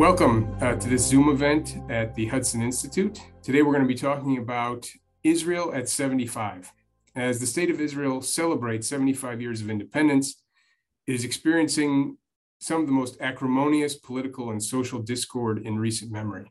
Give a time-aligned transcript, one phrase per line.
[0.00, 3.20] Welcome uh, to this Zoom event at the Hudson Institute.
[3.42, 4.88] Today we're going to be talking about
[5.24, 6.72] Israel at 75.
[7.14, 10.42] As the state of Israel celebrates 75 years of independence,
[11.06, 12.16] it is experiencing
[12.60, 16.50] some of the most acrimonious political and social discord in recent memory.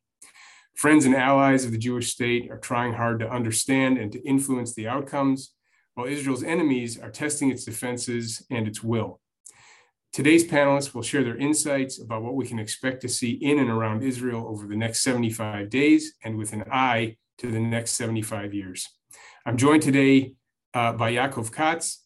[0.75, 4.75] Friends and allies of the Jewish state are trying hard to understand and to influence
[4.75, 5.55] the outcomes,
[5.95, 9.19] while Israel's enemies are testing its defenses and its will.
[10.11, 13.69] Today's panelists will share their insights about what we can expect to see in and
[13.69, 18.53] around Israel over the next 75 days and with an eye to the next 75
[18.53, 18.87] years.
[19.45, 20.33] I'm joined today
[20.73, 22.05] uh, by Yaakov Katz.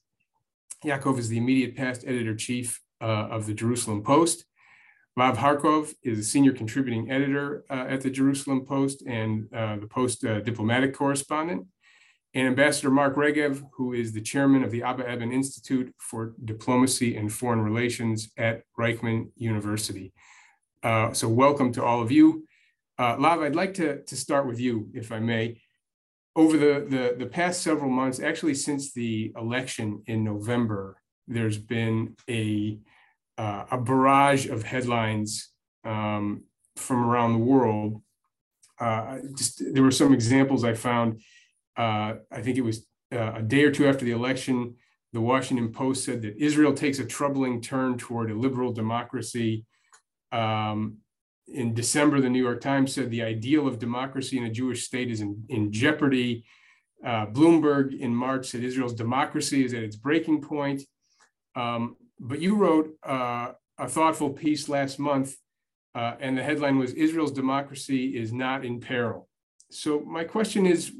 [0.83, 4.45] Yaakov is the immediate past editor chief uh, of the Jerusalem Post.
[5.17, 9.87] Lahav Harkov is a senior contributing editor uh, at the Jerusalem Post and uh, the
[9.87, 11.67] Post uh, diplomatic correspondent
[12.33, 17.15] and Ambassador Mark Regev, who is the chairman of the Abba Eban Institute for Diplomacy
[17.15, 20.13] and Foreign Relations at Reichman University.
[20.81, 22.45] Uh, so welcome to all of you.
[22.97, 25.61] Uh, Lahav, I'd like to, to start with you, if I may.
[26.35, 32.15] Over the, the, the past several months, actually since the election in November, there's been
[32.27, 32.79] a,
[33.37, 35.49] uh, a barrage of headlines
[35.85, 36.45] um,
[36.75, 38.01] from around the world.
[38.79, 41.21] Uh, just there were some examples I found
[41.77, 44.75] uh, I think it was uh, a day or two after the election,
[45.13, 49.65] the Washington Post said that Israel takes a troubling turn toward illiberal democracy.
[50.31, 50.97] Um,
[51.47, 55.11] in December, the New York Times said the ideal of democracy in a Jewish state
[55.11, 56.45] is in, in jeopardy.
[57.05, 60.81] Uh, Bloomberg in March said Israel's democracy is at its breaking point.
[61.55, 65.35] Um, but you wrote uh, a thoughtful piece last month,
[65.93, 69.27] uh, and the headline was Israel's democracy is not in peril.
[69.69, 70.93] So, my question is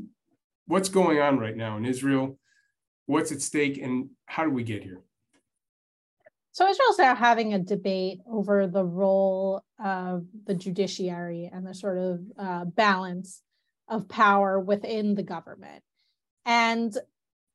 [0.67, 2.38] what's going on right now in Israel?
[3.06, 5.02] What's at stake, and how do we get here?
[6.54, 11.98] So Israel's now having a debate over the role of the judiciary and the sort
[11.98, 13.42] of uh, balance
[13.89, 15.83] of power within the government.
[16.45, 16.95] And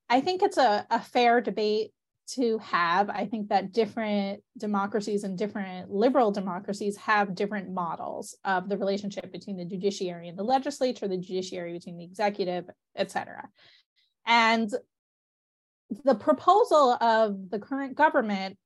[0.09, 1.93] I think it's a, a fair debate
[2.35, 3.11] to have.
[3.11, 9.33] I think that different democracies and different liberal democracies have different models of the relationship
[9.33, 12.65] between the judiciary and the legislature, the judiciary between the executive,
[12.97, 13.49] et cetera.
[14.27, 14.71] And
[16.05, 18.59] the proposal of the current government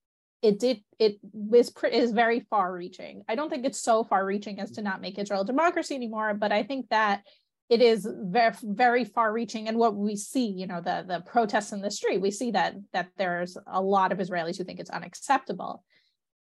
[0.43, 1.21] it did it
[1.53, 5.01] is is very far reaching i don't think it's so far reaching as to not
[5.01, 7.22] make israel a democracy anymore but i think that
[7.69, 11.73] it is very very far reaching and what we see you know the the protests
[11.73, 14.91] in the street we see that that there's a lot of israelis who think it's
[14.91, 15.83] unacceptable.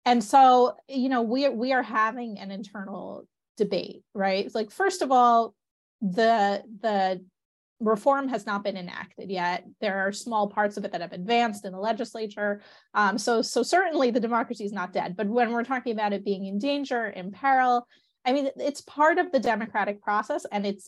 [0.05, 3.27] And so you know we we are having an internal
[3.57, 4.45] debate right?
[4.45, 5.53] It's like first of all
[6.01, 7.23] the the
[7.81, 9.65] reform has not been enacted yet.
[9.81, 12.61] There are small parts of it that have advanced in the legislature.
[12.93, 15.15] Um, so so certainly the democracy is not dead.
[15.17, 17.87] But when we're talking about it being in danger in peril
[18.23, 20.87] I mean, it's part of the democratic process, and it's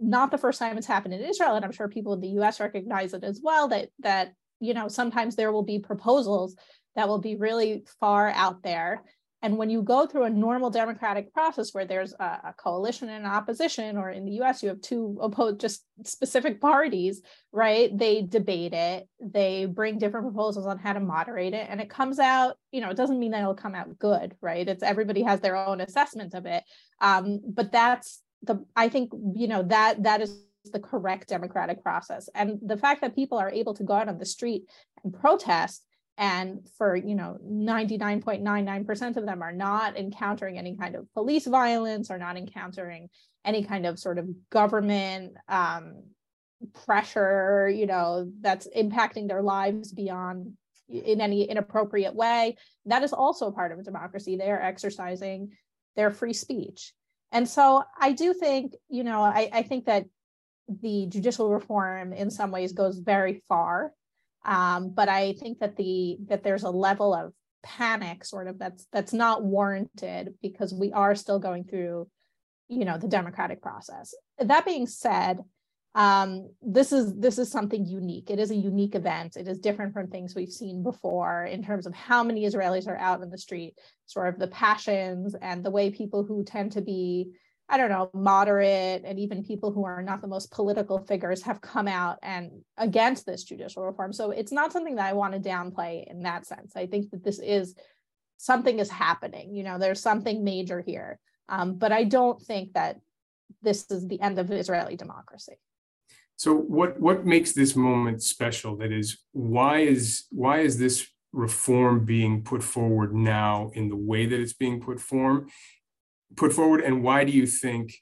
[0.00, 1.54] not the first time it's happened in Israel.
[1.54, 2.58] And I'm sure people in the U.S.
[2.58, 3.68] recognize it as well.
[3.68, 6.56] That that you know sometimes there will be proposals
[6.96, 9.02] that will be really far out there,
[9.44, 13.26] and when you go through a normal democratic process where there's a, a coalition and
[13.26, 17.20] an opposition, or in the US, you have two opposed, just specific parties,
[17.52, 17.90] right?
[17.96, 22.18] They debate it, they bring different proposals on how to moderate it, and it comes
[22.18, 24.66] out, you know, it doesn't mean that it'll come out good, right?
[24.66, 26.64] It's everybody has their own assessment of it.
[27.02, 30.38] Um, but that's the, I think, you know, that that is
[30.72, 32.30] the correct democratic process.
[32.34, 34.70] And the fact that people are able to go out on the street
[35.04, 35.84] and protest
[36.16, 42.10] and for you know 99.99% of them are not encountering any kind of police violence
[42.10, 43.08] or not encountering
[43.44, 46.04] any kind of sort of government um,
[46.84, 50.52] pressure you know that's impacting their lives beyond
[50.88, 52.56] in any inappropriate way.
[52.86, 54.36] That is also part of democracy.
[54.36, 55.52] They are exercising
[55.96, 56.92] their free speech.
[57.32, 60.06] And so i do think you know i, I think that
[60.68, 63.92] the judicial reform in some ways goes very far
[64.44, 67.32] um, but I think that the that there's a level of
[67.62, 72.08] panic sort of that's that's not warranted because we are still going through,
[72.68, 74.14] you know, the democratic process.
[74.38, 75.40] That being said,
[75.94, 78.30] um, this is this is something unique.
[78.30, 79.36] It is a unique event.
[79.36, 82.98] It is different from things we've seen before in terms of how many Israelis are
[82.98, 86.82] out in the street, sort of the passions and the way people who tend to
[86.82, 87.30] be
[87.68, 91.62] I don't know, moderate and even people who are not the most political figures have
[91.62, 94.12] come out and against this judicial reform.
[94.12, 96.76] So it's not something that I want to downplay in that sense.
[96.76, 97.74] I think that this is
[98.36, 99.54] something is happening.
[99.54, 101.18] You know, there's something major here.
[101.48, 103.00] Um, but I don't think that
[103.62, 105.54] this is the end of Israeli democracy.
[106.36, 108.76] So what what makes this moment special?
[108.76, 114.26] That is, why is why is this reform being put forward now in the way
[114.26, 115.48] that it's being put forward?
[116.36, 117.94] Put forward, and why do you think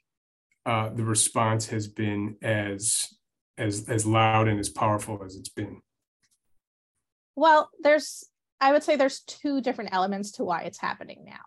[0.65, 3.07] uh, the response has been as
[3.57, 5.81] as as loud and as powerful as it's been?
[7.35, 8.23] Well, there's
[8.61, 11.41] I would say there's two different elements to why it's happening now.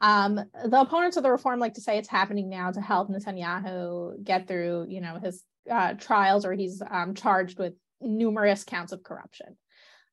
[0.00, 4.22] Um, the opponents of the reform like to say it's happening now to help Netanyahu
[4.22, 9.02] get through, you know, his uh, trials or he's um, charged with numerous counts of
[9.02, 9.56] corruption.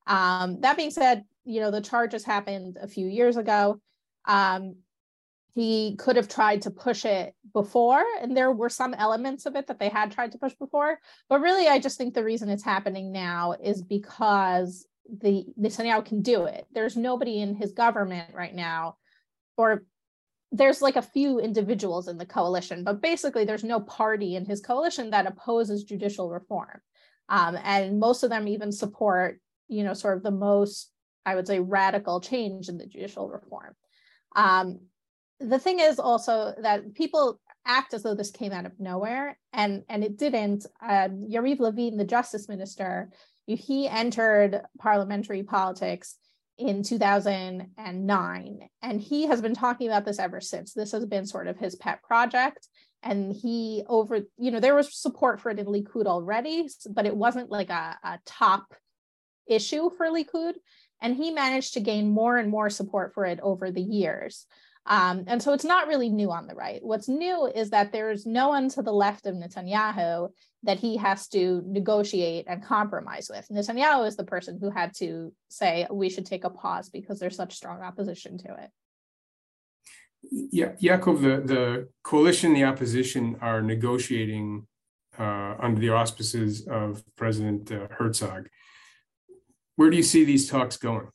[0.06, 3.80] Um, that being said, you know, the charges happened a few years ago.
[4.26, 4.78] Um,
[5.60, 9.68] he could have tried to push it before, and there were some elements of it
[9.68, 10.98] that they had tried to push before.
[11.28, 14.88] But really, I just think the reason it's happening now is because
[15.22, 16.66] the Netanyahu can do it.
[16.72, 18.96] There's nobody in his government right now,
[19.58, 19.84] or
[20.54, 24.62] there's like a few individuals in the coalition, but basically there's no party in his
[24.62, 26.80] coalition that opposes judicial reform.
[27.28, 30.90] Um, and most of them even support, you know, sort of the most,
[31.26, 33.76] I would say, radical change in the judicial reform.
[34.38, 34.80] Um,
[35.40, 39.84] the thing is also that people act as though this came out of nowhere, and
[39.90, 40.66] and it didn't.
[40.84, 43.10] Yariv Levin, the justice minister,
[43.46, 46.16] he entered parliamentary politics
[46.58, 51.48] in 2009 and he has been talking about this ever since this has been sort
[51.48, 52.68] of his pet project
[53.02, 57.16] and he over you know there was support for it in likud already but it
[57.16, 58.74] wasn't like a, a top
[59.48, 60.56] issue for likud
[61.02, 64.46] and he managed to gain more and more support for it over the years
[64.86, 66.80] um, and so it's not really new on the right.
[66.82, 70.30] What's new is that there's no one to the left of Netanyahu
[70.64, 73.48] that he has to negotiate and compromise with.
[73.52, 77.36] Netanyahu is the person who had to say we should take a pause because there's
[77.36, 78.70] such strong opposition to it.
[80.32, 84.68] Yeah, Yaakov, the, the coalition, the opposition are negotiating
[85.18, 88.50] uh, under the auspices of President uh, Herzog.
[89.76, 91.08] Where do you see these talks going?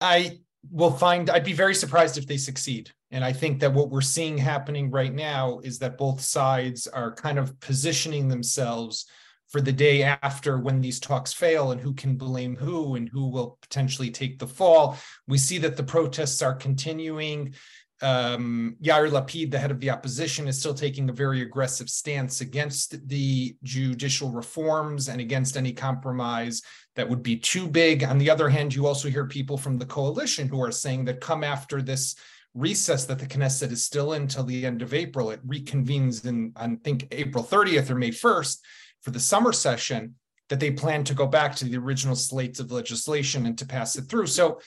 [0.00, 0.38] I
[0.70, 2.90] will find i'd be very surprised if they succeed.
[3.10, 7.14] And i think that what we're seeing happening right now is that both sides are
[7.14, 9.06] kind of positioning themselves
[9.50, 13.28] for the day after when these talks fail and who can blame who and who
[13.28, 14.96] will potentially take the fall.
[15.26, 17.54] We see that the protests are continuing.
[18.00, 22.40] Um, Yair Lapid, the head of the opposition, is still taking a very aggressive stance
[22.40, 26.62] against the judicial reforms and against any compromise
[26.96, 28.04] that would be too big.
[28.04, 31.20] On the other hand, you also hear people from the coalition who are saying that
[31.20, 32.16] come after this
[32.54, 36.52] recess that the Knesset is still in till the end of April, it reconvenes in,
[36.56, 38.58] I think, April 30th or May 1st
[39.02, 40.16] for the summer session,
[40.48, 43.96] that they plan to go back to the original slates of legislation and to pass
[43.96, 44.26] it through.
[44.26, 44.60] So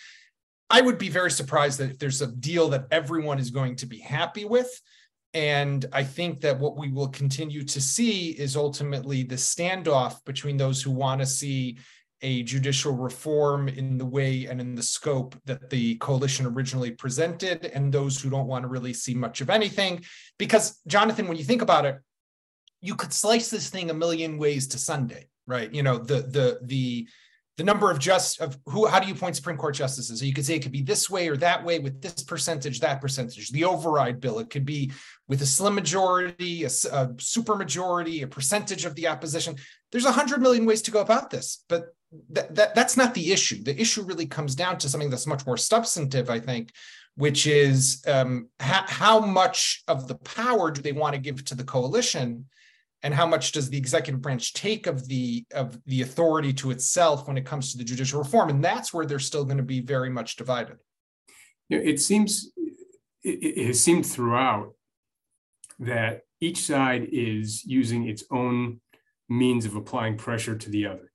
[0.70, 3.86] I would be very surprised that if there's a deal that everyone is going to
[3.86, 4.70] be happy with.
[5.34, 10.58] And I think that what we will continue to see is ultimately the standoff between
[10.58, 11.80] those who want to see
[12.24, 17.66] a judicial reform in the way and in the scope that the coalition originally presented,
[17.66, 20.04] and those who don't want to really see much of anything.
[20.40, 21.98] Because, Jonathan, when you think about it,
[22.82, 25.72] you could slice this thing a million ways to Sunday, right?
[25.72, 27.08] You know, the the the
[27.58, 30.34] the number of just of who how do you point supreme court justices so you
[30.34, 33.50] could say it could be this way or that way with this percentage that percentage
[33.52, 34.92] the override bill it could be
[35.28, 39.56] with a slim majority a, a super majority a percentage of the opposition
[39.92, 41.94] there's a hundred million ways to go about this but
[42.30, 43.64] that, that that's not the issue.
[43.64, 46.72] The issue really comes down to something that's much more substantive i think
[47.16, 51.56] which is um, ha- how much of the power do they want to give to
[51.56, 52.46] the coalition?
[53.04, 57.28] And how much does the executive branch take of the of the authority to itself
[57.28, 58.50] when it comes to the judicial reform?
[58.50, 60.78] And that's where they're still going to be very much divided.
[61.70, 62.52] Know, it seems
[63.24, 64.74] it has seemed throughout
[65.80, 68.80] that each side is using its own
[69.28, 71.13] means of applying pressure to the other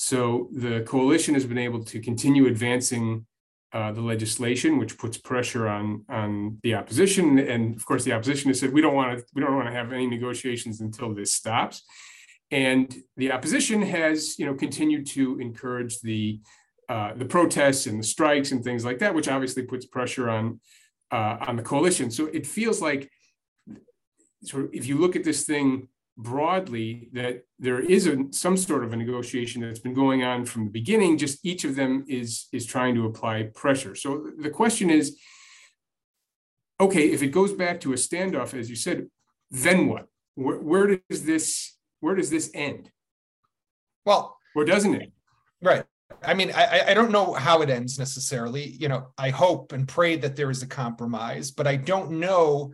[0.00, 3.26] so the coalition has been able to continue advancing
[3.72, 8.48] uh, the legislation, which puts pressure on on the opposition, and of course the opposition
[8.48, 11.32] has said we don't want to we don't want to have any negotiations until this
[11.34, 11.82] stops.
[12.52, 12.86] And
[13.16, 16.40] the opposition has, you know, continued to encourage the
[16.88, 20.60] uh, the protests and the strikes and things like that, which obviously puts pressure on
[21.10, 22.12] uh, on the coalition.
[22.12, 23.10] So it feels like,
[24.44, 28.82] sort of, if you look at this thing broadly that there is a, some sort
[28.82, 32.48] of a negotiation that's been going on from the beginning just each of them is
[32.52, 33.94] is trying to apply pressure.
[33.94, 35.16] So the question is
[36.80, 39.06] okay if it goes back to a standoff as you said
[39.50, 40.06] then what?
[40.34, 42.90] Where, where does this where does this end?
[44.04, 45.12] Well or doesn't it?
[45.62, 45.84] right.
[46.24, 48.64] I mean, I, I don't know how it ends necessarily.
[48.64, 52.72] You know, I hope and pray that there is a compromise, but I don't know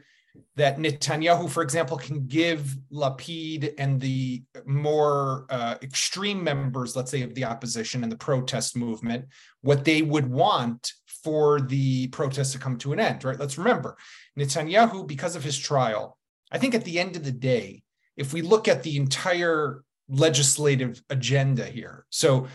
[0.56, 7.22] that Netanyahu, for example, can give Lapid and the more uh, extreme members, let's say,
[7.22, 9.26] of the opposition and the protest movement,
[9.62, 13.38] what they would want for the protests to come to an end, right?
[13.38, 13.96] Let's remember
[14.38, 16.18] Netanyahu, because of his trial,
[16.50, 17.82] I think at the end of the day,
[18.16, 22.46] if we look at the entire legislative agenda here, so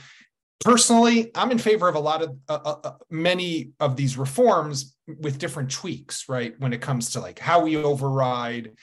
[0.59, 4.95] personally, I'm in favor of a lot of uh, uh, uh, many of these reforms
[5.07, 6.53] with different tweaks, right?
[6.59, 8.73] When it comes to like how we override,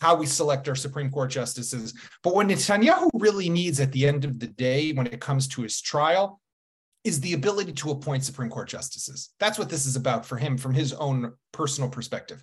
[0.00, 1.94] how we select our Supreme Court justices.
[2.22, 5.62] But what Netanyahu really needs at the end of the day, when it comes to
[5.62, 6.40] his trial,
[7.04, 9.30] is the ability to appoint Supreme Court justices.
[9.38, 12.42] That's what this is about for him from his own personal perspective.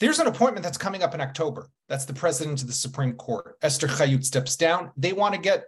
[0.00, 1.68] There's an appointment that's coming up in October.
[1.88, 3.56] That's the president of the Supreme Court.
[3.62, 4.92] Esther Chayut steps down.
[4.96, 5.64] They want to get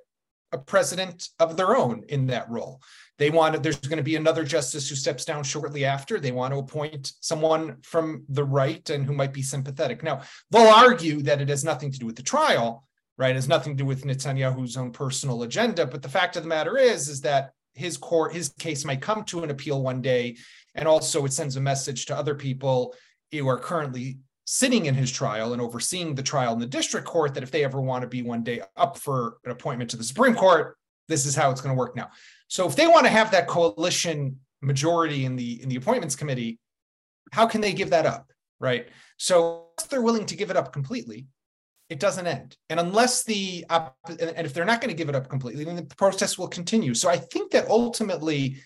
[0.52, 2.80] a president of their own in that role.
[3.18, 6.18] They want there's going to be another justice who steps down shortly after.
[6.18, 10.02] They want to appoint someone from the right and who might be sympathetic.
[10.02, 12.86] Now, they'll argue that it has nothing to do with the trial,
[13.18, 13.32] right?
[13.32, 15.86] It has nothing to do with Netanyahu's own personal agenda.
[15.86, 19.24] But the fact of the matter is, is that his court, his case might come
[19.24, 20.36] to an appeal one day.
[20.74, 22.94] And also it sends a message to other people
[23.32, 24.18] who are currently
[24.52, 27.62] sitting in his trial and overseeing the trial in the district court that if they
[27.62, 30.76] ever want to be one day up for an appointment to the Supreme Court,
[31.06, 32.10] this is how it's going to work now.
[32.48, 36.58] So if they want to have that coalition majority in the in the appointments committee,
[37.30, 38.88] how can they give that up, right?
[39.18, 41.28] So if they're willing to give it up completely,
[41.88, 42.56] it doesn't end.
[42.70, 45.84] And unless the and if they're not going to give it up completely, then the
[45.94, 46.94] protest will continue.
[46.94, 48.56] So I think that ultimately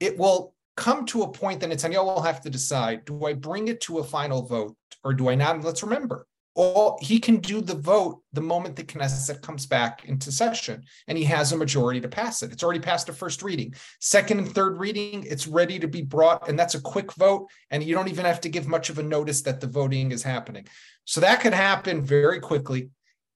[0.00, 3.68] it will come to a point that Netanyahu will have to decide: Do I bring
[3.68, 4.76] it to a final vote?
[5.04, 5.62] or do I not?
[5.62, 10.32] Let's remember, all he can do the vote the moment the Knesset comes back into
[10.32, 12.52] session, and he has a majority to pass it.
[12.52, 15.24] It's already passed a first reading, second and third reading.
[15.28, 18.40] It's ready to be brought, and that's a quick vote, and you don't even have
[18.42, 20.66] to give much of a notice that the voting is happening.
[21.04, 22.90] So that could happen very quickly.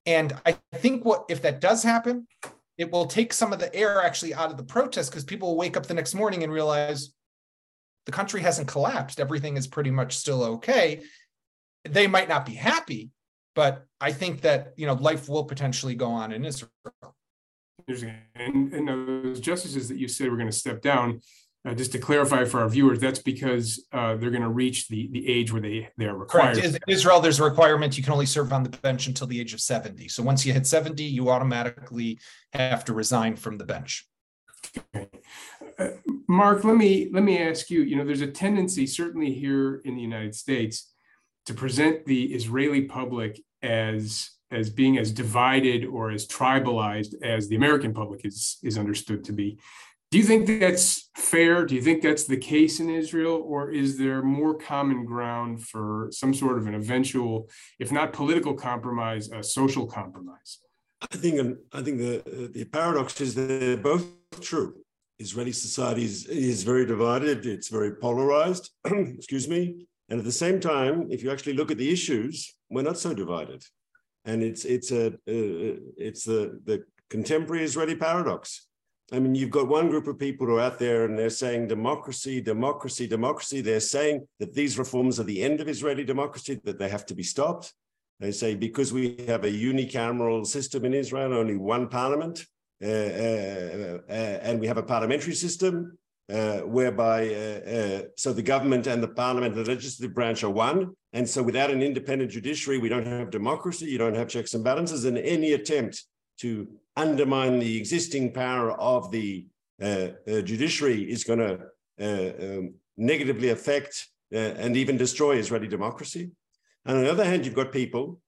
[0.06, 2.26] And I think what if that does happen,
[2.78, 5.56] it will take some of the air actually out of the protest because people will
[5.58, 7.12] wake up the next morning and realize
[8.08, 9.20] the country hasn't collapsed.
[9.20, 11.02] Everything is pretty much still okay
[11.84, 13.10] they might not be happy,
[13.54, 16.70] but I think that you know life will potentially go on in Israel.
[18.34, 21.22] And, and those justices that you said were going to step down,
[21.64, 25.08] uh, just to clarify for our viewers, that's because uh, they're going to reach the
[25.12, 26.58] the age where they they are required.
[26.58, 26.74] Correct.
[26.74, 29.54] In Israel, there's a requirement you can only serve on the bench until the age
[29.54, 30.08] of 70.
[30.08, 32.18] So once you hit 70, you automatically
[32.52, 34.06] have to resign from the bench.
[34.94, 35.08] Okay.
[35.78, 35.88] Uh,
[36.28, 37.80] Mark, let me let me ask you.
[37.82, 40.92] You know, there's a tendency, certainly here in the United States,
[41.46, 47.56] to present the Israeli public as as being as divided or as tribalized as the
[47.56, 49.58] American public is is understood to be.
[50.10, 51.66] Do you think that's fair?
[51.66, 56.08] Do you think that's the case in Israel, or is there more common ground for
[56.10, 60.58] some sort of an eventual, if not political compromise, a social compromise?
[61.00, 64.06] I think I think the the paradox is that they're both
[64.40, 64.74] true.
[65.18, 67.44] Israeli society is, is very divided.
[67.44, 68.70] It's very polarized.
[68.84, 69.86] Excuse me.
[70.08, 73.12] And at the same time, if you actually look at the issues, we're not so
[73.14, 73.64] divided.
[74.24, 78.66] And it's it's a uh, it's the the contemporary Israeli paradox.
[79.10, 81.68] I mean, you've got one group of people who are out there and they're saying
[81.68, 83.62] democracy, democracy, democracy.
[83.62, 87.14] They're saying that these reforms are the end of Israeli democracy, that they have to
[87.14, 87.72] be stopped.
[88.20, 92.44] They say because we have a unicameral system in Israel, only one parliament, uh, uh,
[92.44, 95.98] uh, and we have a parliamentary system,
[96.30, 100.94] uh, whereby uh, uh, so the government and the parliament, the legislative branch are one.
[101.14, 104.62] And so without an independent judiciary, we don't have democracy, you don't have checks and
[104.62, 106.04] balances, and any attempt
[106.40, 109.46] to undermine the existing power of the
[109.80, 111.60] uh, uh, judiciary is going to
[112.00, 116.30] uh, um, negatively affect and even destroy Israeli democracy.
[116.84, 118.20] And on the other hand, you've got people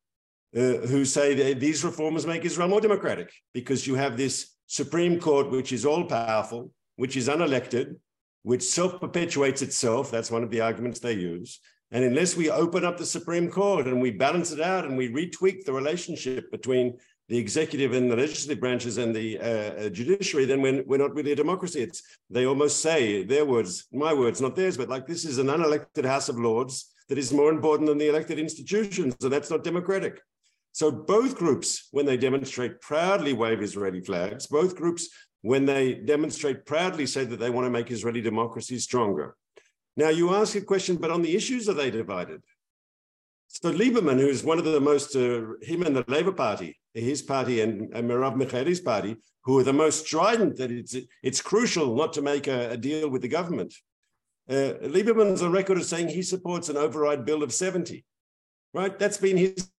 [0.53, 5.73] who say these reforms make Israel more democratic because you have this Supreme Court, which
[5.73, 7.97] is all powerful, which is unelected,
[8.43, 10.11] which self perpetuates itself.
[10.11, 11.61] That's one of the arguments they use.
[11.93, 15.09] And unless we open up the Supreme Court and we balance it out and we
[15.09, 16.97] retweak the relationship between
[17.29, 21.15] the executive and the legislative branches and the uh, uh, judiciary, then we're, we're not
[21.15, 21.81] really a democracy.
[21.81, 25.47] It's, they almost say, their words, my words, not theirs, but like this is an
[25.47, 29.65] unelected House of Lords that is more important than the elected institutions, and that's not
[29.65, 30.21] democratic.
[30.73, 34.47] So both groups, when they demonstrate, proudly wave Israeli flags.
[34.47, 35.09] Both groups
[35.43, 39.37] when they demonstrate proudly say that they want to make Israeli democracy stronger.
[39.97, 42.43] Now, you ask a question, but on the issues are they divided?
[43.49, 47.61] So Lieberman, who's one of the most, uh, him and the Labour Party, his party
[47.61, 52.13] and, and Merav Michaeli's party, who are the most strident that it's, it's crucial not
[52.13, 53.75] to make a, a deal with the government.
[54.49, 58.05] Uh, Lieberman's on record as saying he supports an override bill of 70,
[58.73, 58.97] right?
[58.99, 59.71] That's been his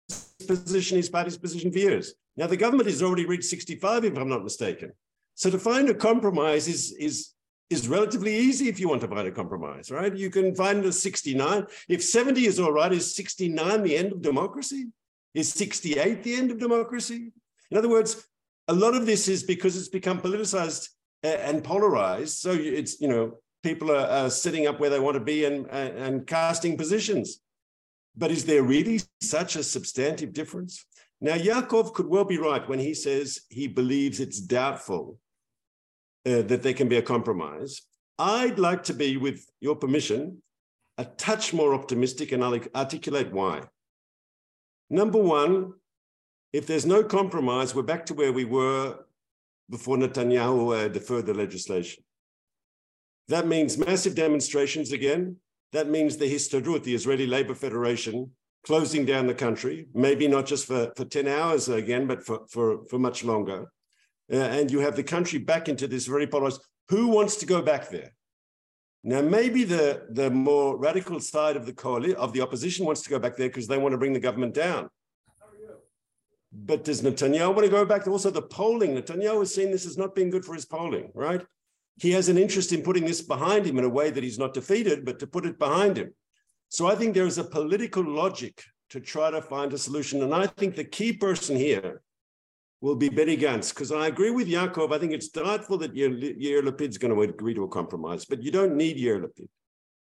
[0.42, 2.14] position, his party's position for years.
[2.38, 4.92] Now, the government has already reached 65, if I'm not mistaken.
[5.36, 7.34] So to find a compromise is, is,
[7.70, 10.16] is relatively easy if you want to find a compromise, right?
[10.16, 11.66] You can find a 69.
[11.90, 14.88] If 70 is all right, is 69 the end of democracy?
[15.34, 17.32] Is 68 the end of democracy?
[17.70, 18.28] In other words,
[18.68, 20.90] a lot of this is because it's become politicized
[21.24, 22.38] uh, and polarized.
[22.38, 25.68] So it's, you know, people are, are sitting up where they want to be and,
[25.68, 27.40] and casting positions.
[28.16, 30.86] But is there really such a substantive difference?
[31.22, 35.20] Now, Yaakov could well be right when he says he believes it's doubtful
[36.26, 37.82] uh, that there can be a compromise.
[38.18, 40.42] I'd like to be, with your permission,
[40.98, 43.64] a touch more optimistic, and I'll articulate why.
[44.90, 45.74] Number one,
[46.54, 48.98] if there's no compromise, we're back to where we were
[49.70, 52.04] before Netanyahu deferred the legislation.
[53.30, 55.38] That means massive demonstrations again.
[55.72, 58.32] That means the Histadrut, the Israeli Labor Federation,
[58.64, 62.86] closing down the country, maybe not just for, for 10 hours again, but for, for,
[62.86, 63.72] for much longer.
[64.32, 66.62] Uh, and you have the country back into this very polarized.
[66.90, 68.12] Who wants to go back there?
[69.04, 73.10] Now, maybe the, the more radical side of the coalition, of the opposition wants to
[73.10, 74.90] go back there because they want to bring the government down.
[76.54, 78.08] But does Netanyahu want to go back?
[78.08, 81.44] Also, the polling, Netanyahu has seen this as not being good for his polling, right?
[82.02, 84.56] He has an interest in putting this behind him in a way that he's not
[84.56, 86.16] defeated, but to put it behind him.
[86.70, 90.24] So I think there is a political logic to try to find a solution.
[90.24, 92.02] And I think the key person here
[92.82, 94.92] will be Benny Gantz, because I agree with Yaakov.
[94.92, 98.50] I think it's doubtful that Yair Lapid's going to agree to a compromise, but you
[98.50, 99.48] don't need Yair Lapid.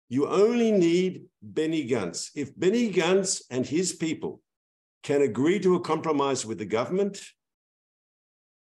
[0.10, 2.30] You only need Benny Gantz.
[2.36, 4.42] If Benny Gantz and his people
[5.02, 7.22] can agree to a compromise with the government,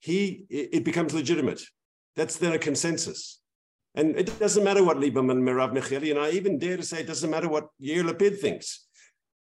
[0.01, 1.62] he it becomes legitimate.
[2.16, 3.40] That's then a consensus.
[3.95, 7.07] And it doesn't matter what Lieberman, Merav Michaeli, and I even dare to say it
[7.07, 8.87] doesn't matter what Yair Lapid thinks.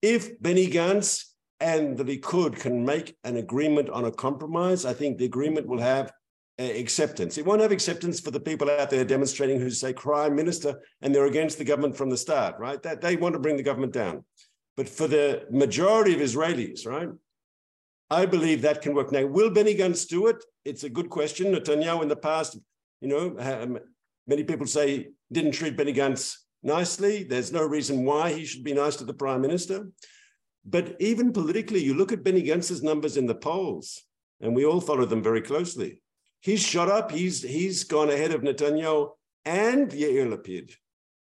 [0.00, 1.26] If Benny Gantz
[1.60, 5.80] and the Likud can make an agreement on a compromise, I think the agreement will
[5.80, 6.12] have
[6.58, 7.38] uh, acceptance.
[7.38, 11.14] It won't have acceptance for the people out there demonstrating who say crime minister and
[11.14, 12.82] they're against the government from the start, right?
[12.82, 14.24] That they want to bring the government down.
[14.76, 17.08] But for the majority of Israelis, right?
[18.10, 19.12] I believe that can work.
[19.12, 20.44] Now, will Benny Gantz do it?
[20.64, 21.52] It's a good question.
[21.52, 22.58] Netanyahu in the past,
[23.00, 23.78] you know, um,
[24.26, 27.24] many people say didn't treat Benny Gantz nicely.
[27.24, 29.88] There's no reason why he should be nice to the prime minister.
[30.64, 34.02] But even politically, you look at Benny Gantz's numbers in the polls,
[34.40, 36.00] and we all follow them very closely.
[36.40, 37.10] He's shot up.
[37.10, 39.10] He's he's gone ahead of Netanyahu
[39.44, 40.72] and Yair Lapid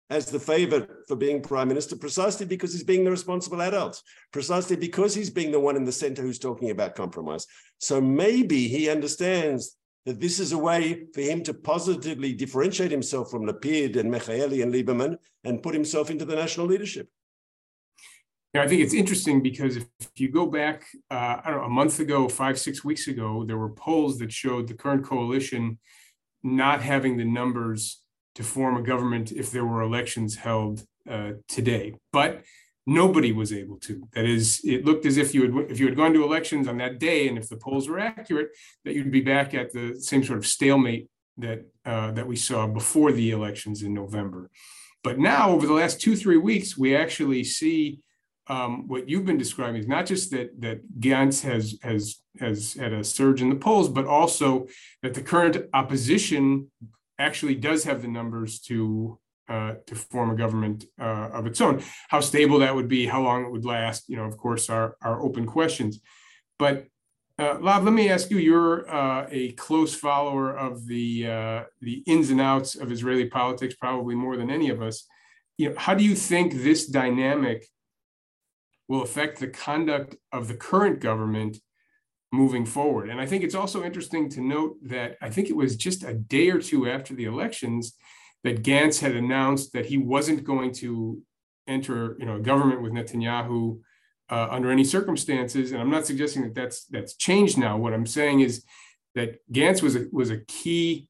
[0.10, 4.76] as the favorite for being prime minister, precisely because he's being the responsible adult, precisely
[4.76, 7.48] because he's being the one in the center who's talking about compromise.
[7.80, 13.32] So maybe he understands that this is a way for him to positively differentiate himself
[13.32, 17.10] from Lapid and Michaeli and Lieberman and put himself into the national leadership.
[18.54, 21.70] Yeah, I think it's interesting because if you go back, uh, I don't know, a
[21.70, 25.80] month ago, five, six weeks ago, there were polls that showed the current coalition
[26.44, 28.05] not having the numbers
[28.36, 31.95] to form a government if there were elections held uh, today.
[32.12, 32.43] But
[32.86, 34.08] nobody was able to.
[34.13, 36.78] That is, it looked as if you had if you had gone to elections on
[36.78, 38.50] that day, and if the polls were accurate,
[38.84, 42.67] that you'd be back at the same sort of stalemate that uh, that we saw
[42.67, 44.50] before the elections in November.
[45.04, 48.00] But now, over the last two three weeks, we actually see
[48.48, 52.93] um, what you've been describing is not just that that Gantz has has has had
[52.93, 54.67] a surge in the polls, but also
[55.02, 56.69] that the current opposition
[57.19, 61.84] actually does have the numbers to uh, to form a government uh, of its own.
[62.10, 64.97] How stable that would be, how long it would last, you know, of course, are
[65.01, 66.01] are open questions.
[66.58, 66.88] But
[67.38, 72.30] uh, let me ask you: You're uh, a close follower of the uh, the ins
[72.30, 75.06] and outs of Israeli politics, probably more than any of us.
[75.58, 77.67] You know, how do you think this dynamic
[78.88, 81.58] will affect the conduct of the current government
[82.36, 83.10] moving forward.
[83.10, 86.13] And I think it's also interesting to note that I think it was just a
[86.13, 87.95] day or two after the elections
[88.43, 91.21] that Gantz had announced that he wasn't going to
[91.67, 93.80] enter, you know, a government with Netanyahu
[94.30, 95.71] uh, under any circumstances.
[95.71, 97.78] And I'm not suggesting that that's that's changed now.
[97.78, 98.63] What I'm saying is
[99.15, 101.08] that Gantz was a, was a key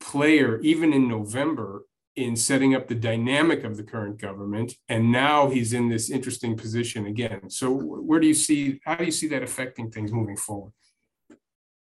[0.00, 1.82] player even in November
[2.16, 6.56] in setting up the dynamic of the current government and now he's in this interesting
[6.56, 7.50] position again.
[7.50, 10.72] So where do you see how do you see that affecting things moving forward?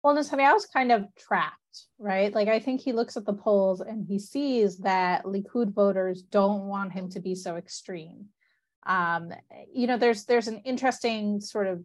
[0.03, 1.59] Well was kind of trapped
[1.99, 2.35] right?
[2.35, 6.67] Like i think he looks at the polls and he sees that likud voters don't
[6.67, 8.27] want him to be so extreme.
[8.87, 9.33] Um,
[9.73, 11.83] you know there's there's an interesting sort of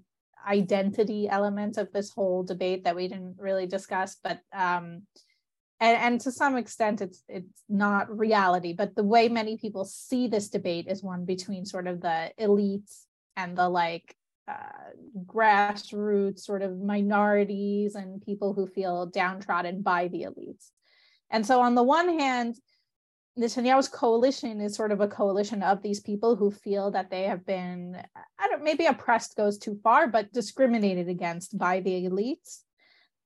[0.48, 5.04] identity element of this whole debate that we didn't really discuss but um,
[5.80, 10.28] and, and to some extent it's it's not reality but the way many people see
[10.28, 13.04] this debate is one between sort of the elites
[13.38, 14.16] and the like
[14.48, 14.92] uh,
[15.26, 20.70] grassroots sort of minorities and people who feel downtrodden by the elites
[21.30, 22.56] and so on the one hand
[23.40, 27.46] Netanyahu's coalition is sort of a coalition of these people who feel that they have
[27.46, 27.96] been,
[28.38, 32.64] I don't, maybe oppressed goes too far, but discriminated against by the elites.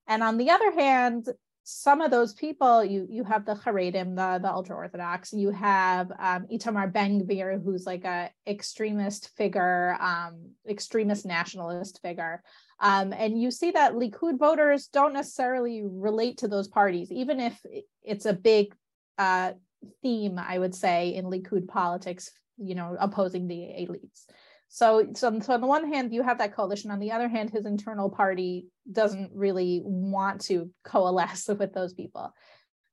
[0.06, 1.30] And on the other hand,
[1.64, 5.32] some of those people, you you have the Haredim, the, the ultra orthodox.
[5.32, 12.44] You have um, Itamar Ben Gvir, who's like a extremist figure, um, extremist nationalist figure,
[12.82, 17.60] um, and you see that Likud voters don't necessarily relate to those parties, even if
[18.04, 18.76] it's a big
[19.18, 19.54] uh,
[20.02, 22.32] theme, I would say, in Likud politics.
[22.58, 24.28] You know, opposing the elites.
[24.76, 26.90] So, so, so on the one hand, you have that coalition.
[26.90, 32.34] On the other hand, his internal party doesn't really want to coalesce with those people.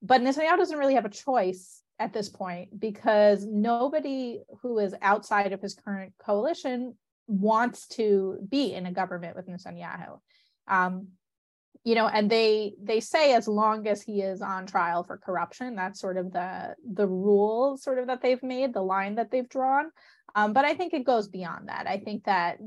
[0.03, 5.55] But Netanyahu doesn't really have a choice at this point because nobody who is outside
[5.55, 10.19] of his current coalition wants to be in a government with Netanyahu.
[10.69, 11.09] Um,
[11.83, 15.77] you know, and they they say as long as he is on trial for corruption,
[15.77, 19.49] that's sort of the the rule sort of that they've made, the line that they've
[19.49, 19.91] drawn.
[20.35, 21.87] Um, but I think it goes beyond that.
[21.87, 22.59] I think that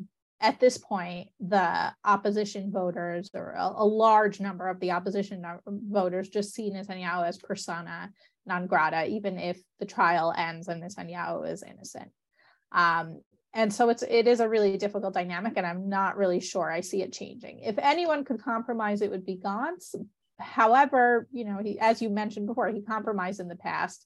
[0.41, 6.29] at this point, the opposition voters, or a, a large number of the opposition voters,
[6.29, 8.11] just see Netanyahu as persona
[8.45, 12.11] non grata, even if the trial ends and Netanyahu is innocent.
[12.73, 13.21] Um,
[13.53, 16.81] and so it's it is a really difficult dynamic, and I'm not really sure I
[16.81, 17.59] see it changing.
[17.59, 19.95] If anyone could compromise, it would be Gantz.
[20.39, 24.05] However, you know, he as you mentioned before, he compromised in the past,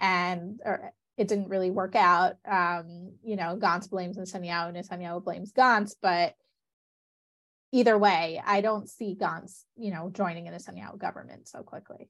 [0.00, 2.36] and or it didn't really work out.
[2.46, 6.34] Um, you know, Gantz blames Netanyahu, Netanyahu blames Gantz, but
[7.72, 12.08] either way, I don't see Gantz, you know, joining a Netanyahu government so quickly.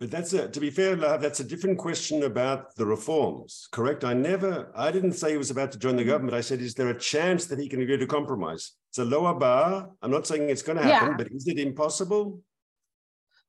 [0.00, 4.02] But that's a, to be fair, that's a different question about the reforms, correct?
[4.02, 6.10] I never, I didn't say he was about to join the mm-hmm.
[6.10, 6.34] government.
[6.34, 8.72] I said, is there a chance that he can agree to compromise?
[8.90, 9.90] It's a lower bar.
[10.02, 11.16] I'm not saying it's going to happen, yeah.
[11.16, 12.42] but is it impossible?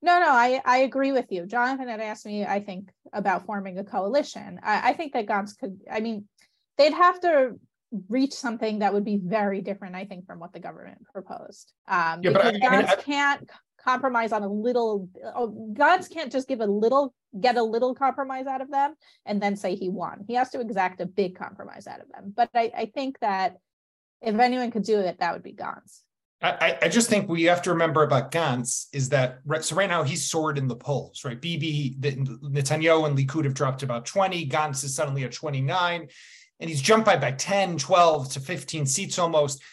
[0.04, 1.46] No, no, I, I agree with you.
[1.46, 4.60] Jonathan had asked me, I think, about forming a coalition.
[4.62, 6.26] I, I think that Gantz could, I mean,
[6.78, 7.54] they'd have to
[8.10, 11.72] reach something that would be very different, I think, from what the government proposed.
[11.88, 13.50] Um, yeah, because Gantz I mean, I, can't
[13.82, 15.74] compromise on a little, oh,
[16.12, 19.76] can't just give a little, get a little compromise out of them and then say
[19.76, 20.26] he won.
[20.28, 22.34] He has to exact a big compromise out of them.
[22.36, 23.56] But I, I think that
[24.22, 26.02] if anyone could do it, that would be Gantz.
[26.44, 30.04] I, I just think we have to remember about Gantz is that so right now
[30.04, 31.40] he's soared in the polls, right?
[31.40, 34.50] Bibi, the, Netanyahu and Likud have dropped about 20.
[34.50, 36.08] Gantz is suddenly at 29,
[36.60, 39.64] and he's jumped by by 10, 12 to 15 seats almost.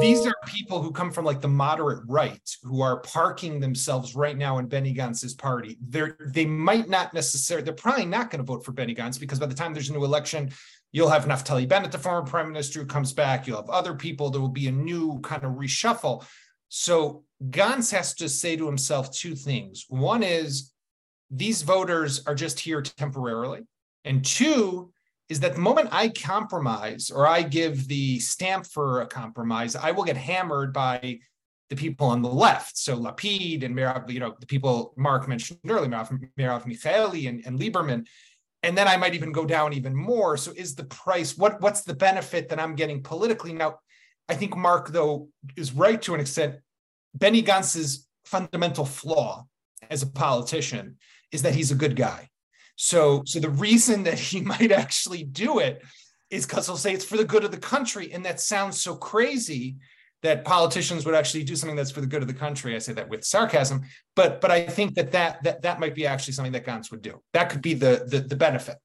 [0.00, 4.36] These are people who come from like the moderate right who are parking themselves right
[4.36, 5.78] now in Benny Gantz's party.
[5.80, 9.38] They're they might not necessarily, they're probably not going to vote for Benny Gantz because
[9.38, 10.50] by the time there's a new election,
[10.96, 13.46] You'll have Naftali Bennett, the former prime minister, who comes back.
[13.46, 14.30] You'll have other people.
[14.30, 16.24] There will be a new kind of reshuffle.
[16.70, 19.84] So Gantz has to say to himself two things.
[19.90, 20.72] One is
[21.30, 23.66] these voters are just here temporarily.
[24.06, 24.90] And two
[25.28, 29.90] is that the moment I compromise or I give the stamp for a compromise, I
[29.90, 31.18] will get hammered by
[31.68, 32.78] the people on the left.
[32.78, 37.44] So Lapid and Merav, you know, the people Mark mentioned earlier, Merav, Merav Michaeli and,
[37.44, 38.06] and Lieberman,
[38.66, 40.36] and then I might even go down even more.
[40.36, 43.52] So is the price what what's the benefit that I'm getting politically?
[43.52, 43.78] Now,
[44.28, 46.56] I think Mark though is right to an extent.
[47.14, 49.46] Benny Gantz's fundamental flaw
[49.88, 50.96] as a politician
[51.30, 52.28] is that he's a good guy.
[52.74, 55.82] So so the reason that he might actually do it
[56.28, 58.96] is because he'll say it's for the good of the country, and that sounds so
[58.96, 59.76] crazy
[60.22, 62.74] that politicians would actually do something that's for the good of the country.
[62.74, 63.82] I say that with sarcasm,
[64.14, 67.02] but but I think that that that, that might be actually something that Gantz would
[67.02, 67.22] do.
[67.32, 68.76] That could be the the, the benefit.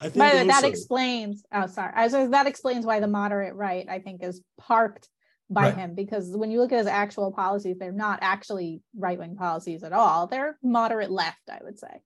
[0.00, 1.44] I think also, that explains.
[1.52, 1.92] Oh, sorry.
[1.94, 5.08] I was, that explains why the moderate right, I think, is parked
[5.48, 5.74] by right.
[5.76, 9.82] him because when you look at his actual policies, they're not actually right wing policies
[9.82, 10.26] at all.
[10.26, 12.02] They're moderate left, I would say.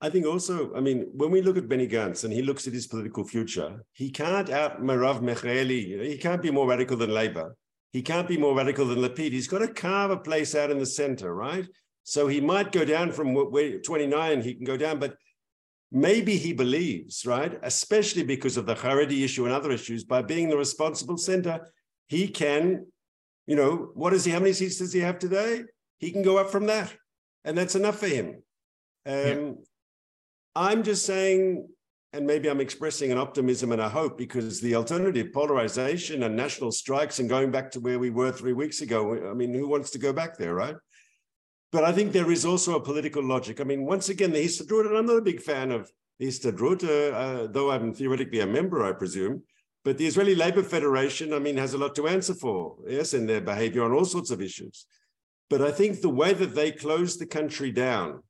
[0.00, 2.72] I think also, I mean, when we look at Benny Gantz and he looks at
[2.72, 6.06] his political future, he can't out Merav Michaeli.
[6.06, 7.56] He can't be more radical than Labour.
[7.92, 9.32] He can't be more radical than Lapid.
[9.32, 11.66] He's got to carve a place out in the center, right?
[12.04, 15.16] So he might go down from where 29, he can go down, but
[15.90, 17.58] maybe he believes, right?
[17.62, 21.72] Especially because of the Haredi issue and other issues, by being the responsible center,
[22.08, 22.86] he can,
[23.46, 24.32] you know, what is he?
[24.32, 25.64] How many seats does he have today?
[25.98, 26.94] He can go up from that.
[27.44, 28.42] And that's enough for him.
[29.06, 29.50] Um, yeah.
[30.58, 31.68] I'm just saying
[32.12, 36.72] and maybe I'm expressing an optimism and a hope because the alternative polarization and national
[36.72, 39.30] strikes and going back to where we were three weeks ago.
[39.30, 40.74] I mean, who wants to go back there, right?
[41.70, 43.60] But I think there is also a political logic.
[43.60, 46.82] I mean, once again, the Histadrut, and I'm not a big fan of the Histadrut,
[46.82, 49.42] uh, uh, though I'm theoretically a member, I presume.
[49.84, 53.26] But the Israeli Labor Federation, I mean, has a lot to answer for, yes, in
[53.26, 54.86] their behavior on all sorts of issues.
[55.50, 58.22] But I think the way that they closed the country down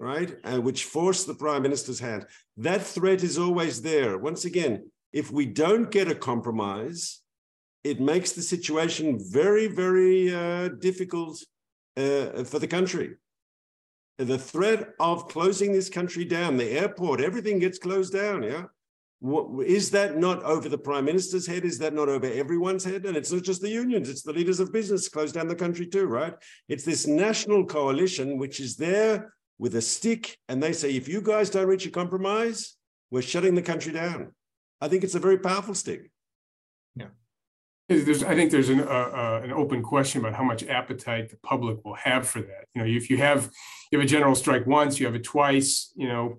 [0.00, 2.24] right, uh, which forced the prime minister's hand.
[2.56, 4.16] That threat is always there.
[4.16, 7.20] Once again, if we don't get a compromise,
[7.84, 11.44] it makes the situation very, very uh, difficult
[11.98, 13.16] uh, for the country.
[14.16, 18.42] The threat of closing this country down, the airport, everything gets closed down.
[18.42, 18.64] Yeah.
[19.20, 21.66] What, is that not over the prime minister's head?
[21.66, 23.04] Is that not over everyone's head?
[23.04, 25.86] And it's not just the unions, it's the leaders of business close down the country
[25.86, 26.34] too, right?
[26.68, 31.20] It's this national coalition which is there with a stick and they say, if you
[31.20, 32.76] guys don't reach a compromise,
[33.10, 34.32] we're shutting the country down.
[34.80, 36.10] I think it's a very powerful stick.
[36.96, 37.08] Yeah.
[37.88, 41.36] There's, I think there's an, uh, uh, an open question about how much appetite the
[41.42, 42.64] public will have for that.
[42.74, 43.50] You know, if you have
[43.90, 45.92] you have a general strike once, you have it twice.
[45.94, 46.38] You know,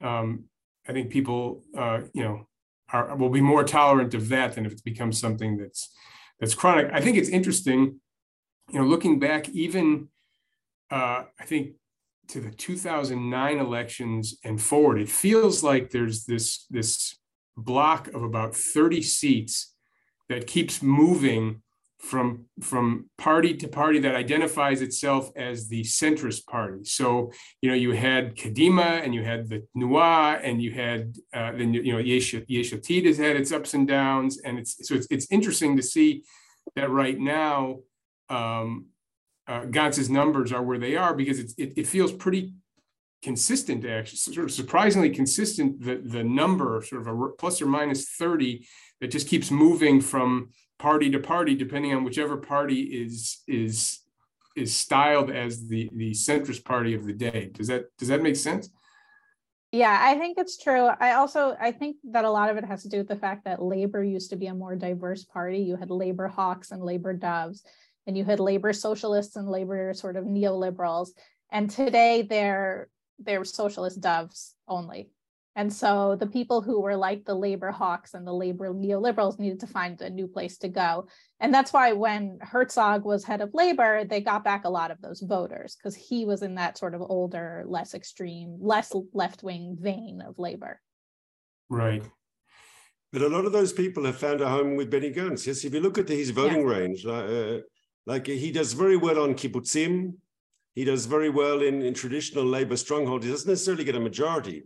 [0.00, 0.44] um,
[0.86, 2.46] I think people, uh, you know,
[2.92, 5.90] are will be more tolerant of that than if it becomes something that's
[6.38, 6.90] that's chronic.
[6.92, 8.00] I think it's interesting,
[8.70, 10.08] you know, looking back even,
[10.90, 11.79] uh, I think
[12.30, 17.18] to the 2009 elections and forward, it feels like there's this this
[17.56, 19.74] block of about 30 seats
[20.28, 21.62] that keeps moving
[21.98, 26.84] from from party to party that identifies itself as the centrist party.
[26.84, 31.52] So you know you had Kadima and you had the Nua and you had uh,
[31.52, 35.06] then you know Yesh Atid has had its ups and downs and it's so it's
[35.10, 36.22] it's interesting to see
[36.76, 37.80] that right now
[38.30, 38.86] um,
[39.50, 42.54] uh, Gantz's numbers are where they are because it, it feels pretty
[43.22, 48.08] consistent actually sort of surprisingly consistent the the number sort of a plus or minus
[48.12, 48.66] 30
[49.00, 54.00] that just keeps moving from party to party depending on whichever party is is
[54.56, 57.50] is styled as the the centrist party of the day.
[57.52, 58.70] Does that does that make sense?
[59.72, 60.86] Yeah i think it's true.
[60.86, 63.44] I also i think that a lot of it has to do with the fact
[63.44, 65.58] that labor used to be a more diverse party.
[65.58, 67.64] You had labor hawks and labor doves
[68.06, 71.10] and you had labor socialists and labor sort of neoliberals
[71.50, 75.10] and today they're they're socialist doves only.
[75.56, 79.60] And so the people who were like the labor hawks and the labor neoliberals needed
[79.60, 81.08] to find a new place to go.
[81.40, 85.02] And that's why when Herzog was head of labor, they got back a lot of
[85.02, 89.76] those voters because he was in that sort of older, less extreme, less left wing
[89.78, 90.80] vein of labor.
[91.68, 92.04] Right.
[93.12, 95.46] But a lot of those people have found a home with Benny Gantz.
[95.46, 96.74] Yes, if you look at his voting yeah.
[96.74, 97.58] range, uh,
[98.10, 100.14] like he does very well on kibbutzim,
[100.74, 103.22] he does very well in, in traditional labor stronghold.
[103.22, 104.58] He doesn't necessarily get a majority,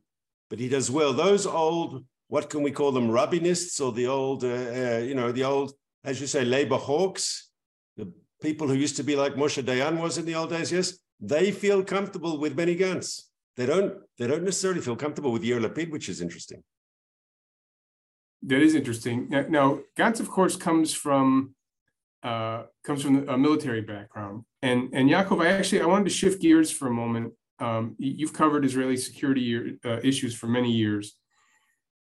[0.49, 1.13] but he does well.
[1.13, 5.31] Those old, what can we call them, Rabinists or the old, uh, uh, you know,
[5.31, 7.51] the old, as you say, labor hawks,
[7.99, 10.99] the people who used to be like Moshe Dayan was in the old days, yes,
[11.21, 13.25] they feel comfortable with Benny Gantz.
[13.59, 16.63] They don't, they don't necessarily feel comfortable with Yair Lapid, which is interesting.
[18.43, 19.29] That is interesting.
[19.29, 21.55] Now, now Gantz, of course, comes from
[22.25, 24.45] uh, comes from a military background.
[24.63, 27.35] And, and Yaakov, I actually, I wanted to shift gears for a moment.
[27.61, 31.17] Um, you've covered Israeli security uh, issues for many years.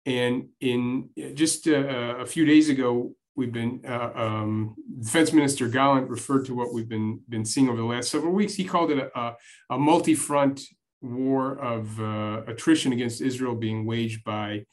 [0.05, 6.09] And in just uh, a few days ago, we've been, uh, um, Defense Minister Gallant
[6.09, 8.53] referred to what we've been, been seeing over the last several weeks.
[8.53, 9.33] He called it a,
[9.69, 10.61] a multi-front
[11.01, 14.65] war of uh, attrition against Israel being waged by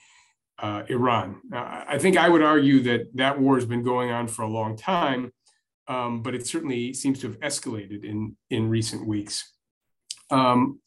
[0.59, 1.41] uh, Iran.
[1.49, 4.49] Now, I think I would argue that that war has been going on for a
[4.49, 5.33] long time,
[5.89, 9.53] um, but it certainly seems to have escalated in in recent weeks.
[10.31, 10.81] Um,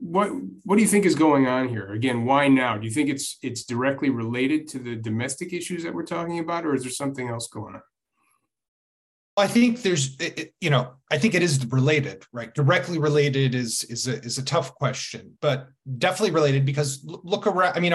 [0.00, 0.28] what
[0.64, 1.92] what do you think is going on here?
[1.92, 2.76] Again, why now?
[2.76, 6.66] Do you think it's it's directly related to the domestic issues that we're talking about,
[6.66, 7.82] or is there something else going on?
[9.36, 10.16] I think there's,
[10.60, 12.54] you know, I think it is related, right?
[12.54, 17.76] Directly related is is a is a tough question, but definitely related because look around.
[17.76, 17.94] I mean,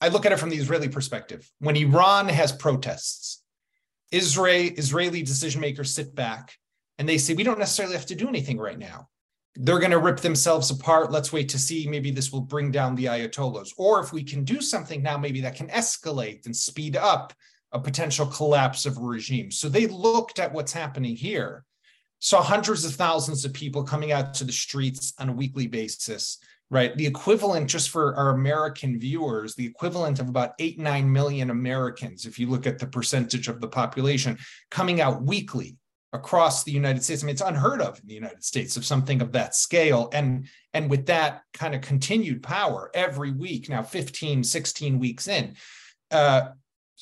[0.00, 1.48] I look at it from the Israeli perspective.
[1.58, 3.39] When Iran has protests,
[4.10, 6.56] Israel Israeli decision makers sit back
[6.98, 9.08] and they say, we don't necessarily have to do anything right now.
[9.56, 11.10] They're going to rip themselves apart.
[11.10, 11.88] Let's wait to see.
[11.88, 13.70] Maybe this will bring down the Ayatollahs.
[13.76, 17.32] Or if we can do something now, maybe that can escalate and speed up
[17.72, 19.50] a potential collapse of a regime.
[19.50, 21.64] So they looked at what's happening here,
[22.18, 26.38] saw hundreds of thousands of people coming out to the streets on a weekly basis,
[26.70, 26.96] right?
[26.96, 32.26] The equivalent, just for our American viewers, the equivalent of about eight, nine million Americans,
[32.26, 34.38] if you look at the percentage of the population
[34.70, 35.76] coming out weekly
[36.12, 37.22] across the United States.
[37.22, 40.10] I mean, it's unheard of in the United States of something of that scale.
[40.12, 45.54] And, and with that kind of continued power every week, now 15, 16 weeks in,
[46.10, 46.48] uh,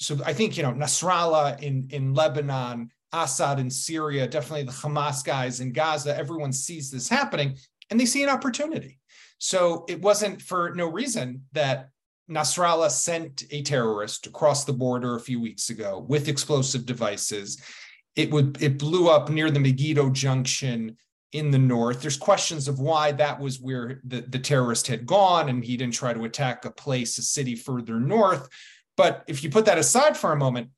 [0.01, 5.25] so I think you know Nasrallah in in Lebanon, Assad in Syria, definitely the Hamas
[5.25, 6.17] guys in Gaza.
[6.17, 7.57] Everyone sees this happening
[7.91, 9.01] and they see an opportunity.
[9.39, 11.91] So it wasn't for no reason that
[12.29, 17.61] Nasrallah sent a terrorist across the border a few weeks ago with explosive devices.
[18.17, 20.97] It would it blew up near the Megiddo Junction
[21.33, 22.01] in the north.
[22.01, 25.95] There's questions of why that was where the, the terrorist had gone and he didn't
[25.95, 28.49] try to attack a place, a city further north.
[28.97, 30.71] But if you put that aside for a moment,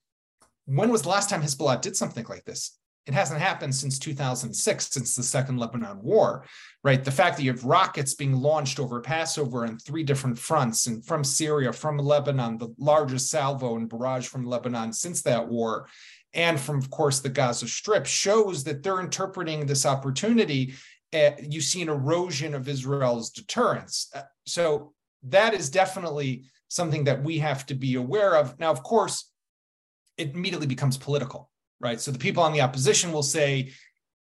[0.66, 2.78] when was the last time Hezbollah did something like this?
[3.10, 6.46] It hasn't happened since 2006, since the Second Lebanon War,
[6.84, 7.02] right?
[7.04, 11.04] The fact that you have rockets being launched over Passover on three different fronts and
[11.04, 15.88] from Syria, from Lebanon, the largest salvo and barrage from Lebanon since that war,
[16.34, 20.74] and from, of course, the Gaza Strip shows that they're interpreting this opportunity.
[21.12, 24.08] Uh, you see an erosion of Israel's deterrence.
[24.14, 24.92] Uh, so
[25.24, 28.56] that is definitely something that we have to be aware of.
[28.60, 29.32] Now, of course,
[30.16, 31.49] it immediately becomes political,
[31.80, 32.00] right?
[32.00, 33.72] So the people on the opposition will say,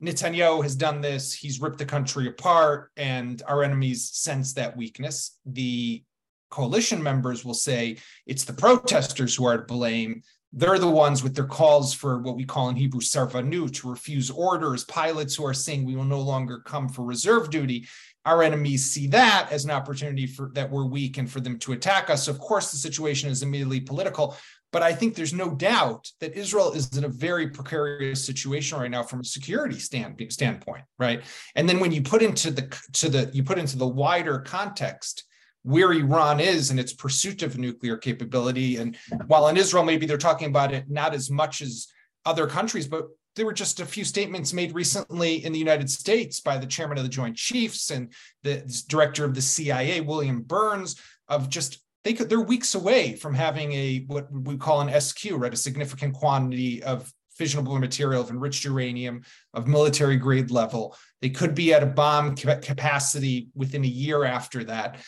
[0.02, 5.38] Netanyahu has done this, he's ripped the country apart, and our enemies sense that weakness.
[5.46, 6.02] The
[6.50, 10.22] coalition members will say it's the protesters who are to blame.
[10.52, 14.30] They're the ones with their calls for what we call in Hebrew sarvanut, to refuse
[14.30, 17.88] orders, pilots who are saying we will no longer come for reserve duty.
[18.24, 21.72] Our enemies see that as an opportunity for that we're weak and for them to
[21.72, 22.28] attack us.
[22.28, 24.36] Of course, the situation is immediately political,
[24.74, 28.90] but I think there's no doubt that Israel is in a very precarious situation right
[28.90, 31.22] now from a security stand, standpoint, right?
[31.54, 35.26] And then when you put into the to the you put into the wider context
[35.62, 38.78] where Iran is in its pursuit of nuclear capability.
[38.78, 41.86] And while in Israel, maybe they're talking about it not as much as
[42.26, 43.06] other countries, but
[43.36, 46.98] there were just a few statements made recently in the United States by the chairman
[46.98, 48.56] of the Joint Chiefs and the
[48.88, 53.72] director of the CIA, William Burns, of just they could they're weeks away from having
[53.72, 55.52] a what we call an SQ, right?
[55.52, 59.22] A significant quantity of fissionable material of enriched uranium
[59.54, 60.96] of military grade level.
[61.20, 64.98] They could be at a bomb capacity within a year after that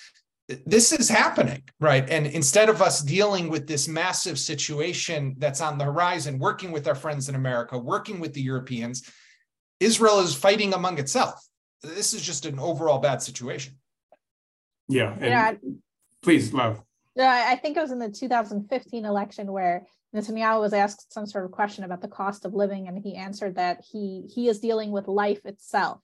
[0.64, 2.08] this is happening, right?
[2.08, 6.86] And instead of us dealing with this massive situation that's on the horizon, working with
[6.86, 9.10] our friends in America, working with the Europeans,
[9.80, 11.44] Israel is fighting among itself.
[11.82, 13.74] This is just an overall bad situation.
[14.88, 15.16] Yeah.
[15.20, 15.54] yeah.
[16.22, 16.82] Please, Lahav.
[17.16, 21.46] Yeah, I think it was in the 2015 election where Netanyahu was asked some sort
[21.46, 24.92] of question about the cost of living, and he answered that he he is dealing
[24.92, 26.00] with life itself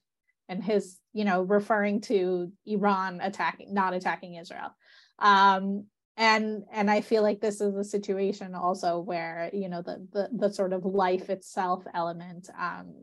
[0.49, 4.75] and his you know referring to iran attacking not attacking israel.
[5.19, 10.07] Um and and i feel like this is a situation also where you know the
[10.11, 12.93] the, the sort of life itself element um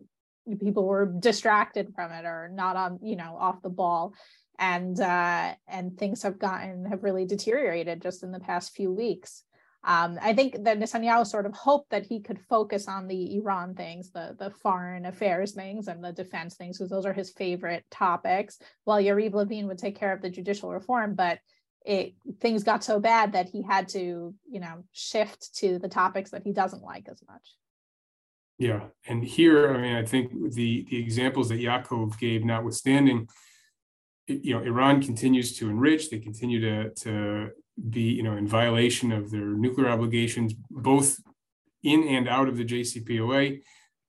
[0.60, 4.14] people were distracted from it or not on you know off the ball
[4.60, 9.42] and uh and things have gotten have really deteriorated just in the past few weeks
[9.82, 13.74] um, I think that Netanyahu sort of hoped that he could focus on the Iran
[13.74, 17.84] things, the, the foreign affairs things and the defense things, because those are his favorite
[17.90, 21.14] topics, while Yariv Levin would take care of the judicial reform.
[21.14, 21.38] But
[21.86, 26.30] it things got so bad that he had to, you know, shift to the topics
[26.32, 27.54] that he doesn't like as much.
[28.58, 33.28] Yeah, and here, I mean, I think the the examples that Yaakov gave, notwithstanding,
[34.34, 36.10] you know, Iran continues to enrich.
[36.10, 37.50] They continue to to
[37.88, 41.20] be you know in violation of their nuclear obligations both
[41.82, 43.62] in and out of the JCPOA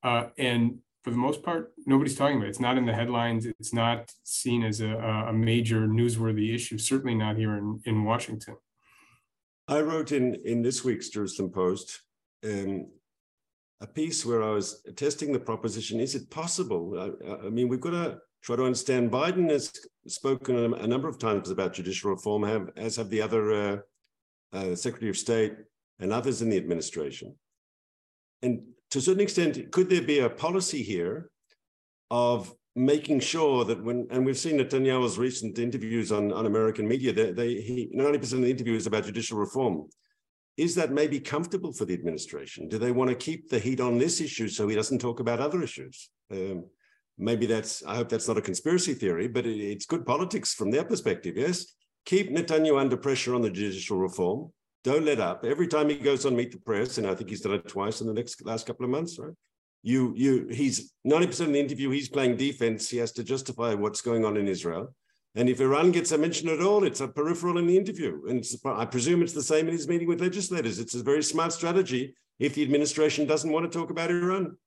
[0.04, 2.50] uh, and for the most part nobody's talking about it.
[2.50, 4.90] it's not in the headlines it's not seen as a,
[5.30, 8.58] a major newsworthy issue certainly not here in, in Washington
[9.68, 12.02] I wrote in in this week's Jerusalem Post
[12.44, 12.88] um,
[13.80, 17.80] a piece where I was testing the proposition is it possible I, I mean we've
[17.80, 19.12] got to try to understand.
[19.12, 19.72] Biden has
[20.08, 23.78] spoken a, number of times about judicial reform, have, as have the other uh,
[24.54, 25.54] uh, Secretary of State
[26.00, 27.36] and others in the administration.
[28.42, 31.30] And to a certain extent, could there be a policy here
[32.10, 37.14] of making sure that when, and we've seen Netanyahu's recent interviews on, on American media,
[37.14, 39.88] they, they, he, 90% of the interview is about judicial reform.
[40.58, 42.68] Is that maybe comfortable for the administration?
[42.68, 45.40] Do they want to keep the heat on this issue so he doesn't talk about
[45.40, 46.10] other issues?
[46.32, 46.66] Um,
[47.22, 50.72] maybe that's, I hope that's not a conspiracy theory, but it, it's good politics from
[50.72, 51.76] their perspective, yes?
[52.06, 54.52] Keep Netanyahu under pressure on the judicial reform.
[54.84, 55.46] Don't let up.
[55.46, 58.02] Every time he goes on Meet the Press, and I think he's done it twice
[58.02, 59.34] in the next last couple of months, right?
[59.84, 62.90] You, you, he's 90% of the interview, he's playing defense.
[62.90, 64.94] He has to justify what's going on in Israel.
[65.36, 68.22] And if Iran gets a mention at all, it's a peripheral in the interview.
[68.28, 70.80] And I presume it's the same in his meeting with legislators.
[70.80, 74.58] It's a very smart strategy if the administration doesn't want to talk about Iran.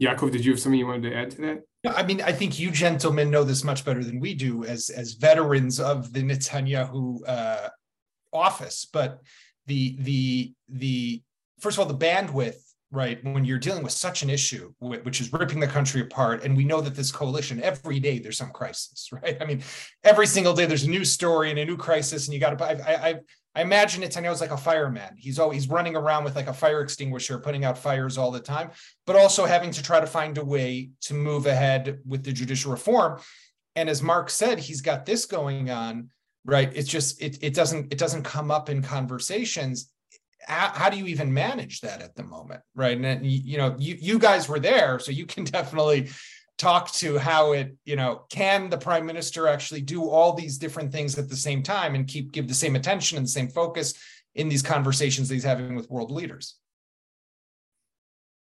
[0.00, 1.62] Yaakov, did you have something you wanted to add to that?
[1.86, 5.14] I mean, I think you gentlemen know this much better than we do as as
[5.14, 7.68] veterans of the Netanyahu uh,
[8.32, 8.86] office.
[8.90, 9.20] But
[9.66, 11.22] the the the
[11.60, 13.22] first of all, the bandwidth, right?
[13.24, 16.64] When you're dealing with such an issue, which is ripping the country apart, and we
[16.64, 19.36] know that this coalition every day there's some crisis, right?
[19.40, 19.62] I mean,
[20.04, 22.64] every single day there's a new story and a new crisis, and you got to.
[22.64, 23.14] I, I
[23.54, 25.16] I imagine Netanyahu's like a fireman.
[25.16, 28.70] He's always running around with like a fire extinguisher, putting out fires all the time,
[29.06, 32.70] but also having to try to find a way to move ahead with the judicial
[32.70, 33.20] reform.
[33.74, 36.10] And as Mark said, he's got this going on,
[36.44, 36.70] right?
[36.74, 39.90] It's just it it doesn't it doesn't come up in conversations.
[40.46, 42.98] How, how do you even manage that at the moment, right?
[42.98, 46.10] And you know, you you guys were there, so you can definitely
[46.60, 50.92] talk to how it you know can the prime minister actually do all these different
[50.92, 53.94] things at the same time and keep give the same attention and the same focus
[54.34, 56.56] in these conversations that he's having with world leaders?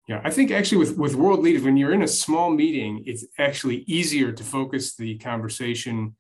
[0.08, 3.26] Yeah i think actually with with world leaders when you're in a small meeting it's
[3.38, 6.16] actually easier to focus the conversation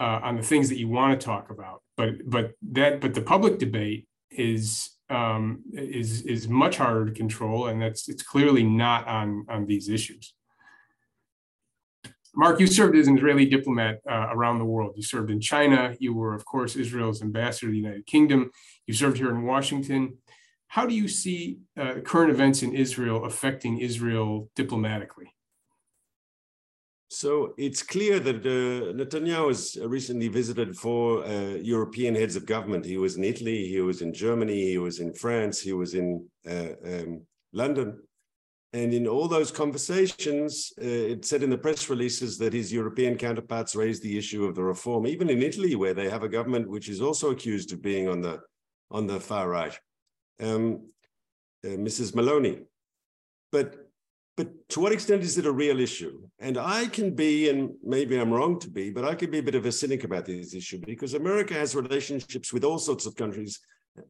[0.00, 1.82] uh, on the things that you want to talk about.
[1.96, 7.66] But but that but the public debate is um, is is much harder to control
[7.66, 10.34] and that's it's clearly not on on these issues
[12.40, 14.92] Mark, you served as an Israeli diplomat uh, around the world.
[14.96, 15.94] You served in China.
[15.98, 18.50] You were, of course, Israel's ambassador to the United Kingdom.
[18.86, 20.16] You served here in Washington.
[20.68, 25.28] How do you see uh, current events in Israel affecting Israel diplomatically?
[27.08, 32.86] So it's clear that uh, Netanyahu has recently visited four uh, European heads of government.
[32.86, 36.08] He was in Italy, he was in Germany, he was in France, he was in
[36.48, 37.10] uh, um,
[37.52, 37.98] London.
[38.72, 43.16] And in all those conversations, uh, it said in the press releases that his European
[43.16, 46.70] counterparts raised the issue of the reform, even in Italy, where they have a government
[46.70, 48.40] which is also accused of being on the
[48.92, 49.78] on the far right,
[50.40, 50.88] um,
[51.64, 52.12] uh, Mrs.
[52.12, 52.64] Meloni.
[53.50, 53.90] But
[54.36, 56.22] but to what extent is it a real issue?
[56.38, 59.42] And I can be, and maybe I'm wrong to be, but I can be a
[59.42, 63.16] bit of a cynic about this issue because America has relationships with all sorts of
[63.16, 63.60] countries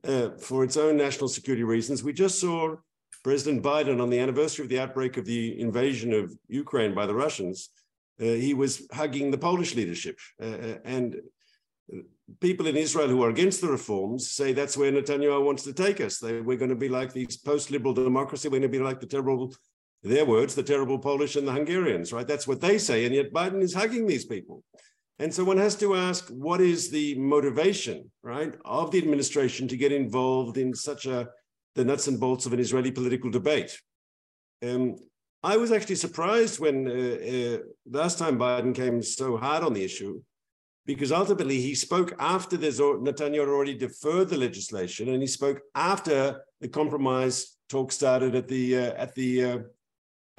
[0.04, 2.04] uh, for its own national security reasons.
[2.04, 2.76] We just saw
[3.22, 7.14] President Biden, on the anniversary of the outbreak of the invasion of Ukraine by the
[7.14, 7.70] Russians,
[8.20, 10.18] uh, he was hugging the Polish leadership.
[10.42, 11.20] Uh, uh and
[12.40, 16.00] people in Israel who are against the reforms say that's where Netanyahu wants to take
[16.00, 16.18] us.
[16.18, 18.48] They, we're going to be like these post-liberal democracy.
[18.48, 19.52] We're going to be like the terrible,
[20.02, 22.26] their words, the terrible Polish and the Hungarians, right?
[22.26, 23.04] That's what they say.
[23.04, 24.62] And yet Biden is hugging these people.
[25.18, 29.76] And so one has to ask, what is the motivation, right, of the administration to
[29.76, 31.28] get involved in such a
[31.74, 33.80] the nuts and bolts of an Israeli political debate.
[34.62, 34.96] Um,
[35.42, 39.82] I was actually surprised when uh, uh, last time Biden came so hard on the
[39.82, 40.20] issue,
[40.86, 46.42] because ultimately he spoke after there's Netanyahu already deferred the legislation, and he spoke after
[46.60, 49.58] the compromise talk started at the uh, at the uh,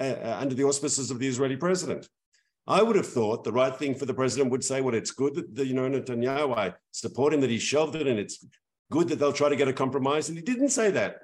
[0.00, 2.08] uh, uh, under the auspices of the Israeli president.
[2.66, 5.34] I would have thought the right thing for the president would say, "Well, it's good
[5.34, 6.56] that the, you know Netanyahu.
[6.56, 8.44] I support him that he shelved it, and it's
[8.92, 10.28] good that they'll try to get a compromise.
[10.28, 11.16] And he didn't say that.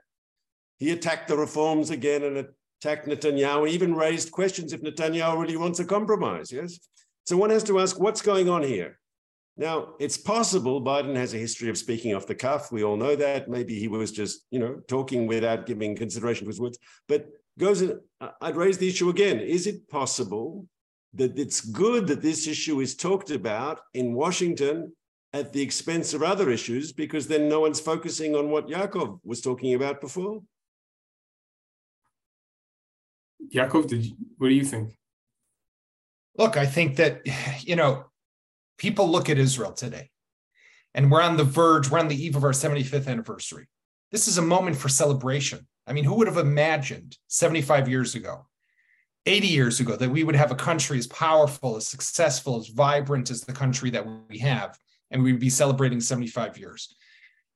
[0.78, 2.48] He attacked the reforms again and
[2.80, 6.50] attacked Netanyahu, even raised questions if Netanyahu really wants a compromise.
[6.50, 6.80] Yes.
[7.26, 8.98] So one has to ask what's going on here.
[9.56, 12.70] Now, it's possible Biden has a history of speaking off the cuff.
[12.70, 13.48] We all know that.
[13.48, 16.78] Maybe he was just, you know, talking without giving consideration to his words.
[17.08, 17.26] But
[17.58, 17.98] goes in,
[18.40, 19.40] I'd raise the issue again.
[19.40, 20.66] Is it possible
[21.14, 24.92] that it's good that this issue is talked about in Washington
[25.32, 29.40] at the expense of other issues because then no one's focusing on what Yaakov was
[29.40, 30.40] talking about before.
[33.54, 34.96] Yaakov, did you, what do you think?
[36.36, 37.20] Look, I think that
[37.62, 38.04] you know
[38.78, 40.10] people look at Israel today,
[40.94, 43.68] and we're on the verge, we're on the eve of our 75th anniversary.
[44.10, 45.66] This is a moment for celebration.
[45.86, 48.46] I mean, who would have imagined 75 years ago,
[49.26, 53.30] 80 years ago, that we would have a country as powerful, as successful, as vibrant
[53.30, 54.78] as the country that we have?
[55.10, 56.94] And we'd be celebrating 75 years.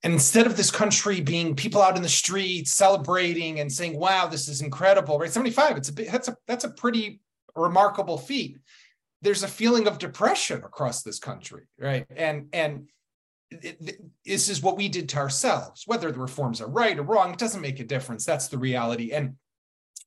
[0.02, 4.26] And instead of this country being people out in the streets celebrating and saying, "Wow,
[4.26, 5.30] this is incredible," right?
[5.30, 7.20] 75, it's a bit, that's a that's a pretty
[7.54, 8.58] remarkable feat.
[9.20, 12.04] There's a feeling of depression across this country, right?
[12.16, 12.88] And and
[13.50, 15.84] it, it, this is what we did to ourselves.
[15.86, 18.24] Whether the reforms are right or wrong, it doesn't make a difference.
[18.24, 19.36] That's the reality, and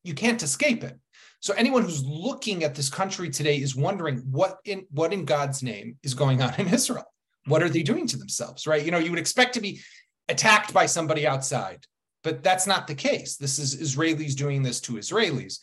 [0.03, 0.99] you can't escape it.
[1.39, 5.63] So anyone who's looking at this country today is wondering what in what in God's
[5.63, 7.05] name is going on in Israel
[7.45, 7.73] what are mm-hmm.
[7.73, 8.83] they doing to themselves, right?
[8.83, 9.81] You know, you would expect to be
[10.29, 11.85] attacked by somebody outside,
[12.23, 13.37] but that's not the case.
[13.37, 15.59] This is Israelis doing this to Israelis.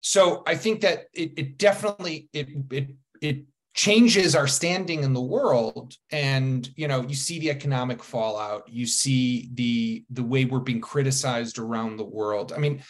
[0.00, 2.90] So I think that it, it definitely it it
[3.20, 3.44] it
[3.74, 8.84] changes our standing in the world and you know you see the economic fallout you
[8.84, 12.82] see the the way we're being criticized around the world i mean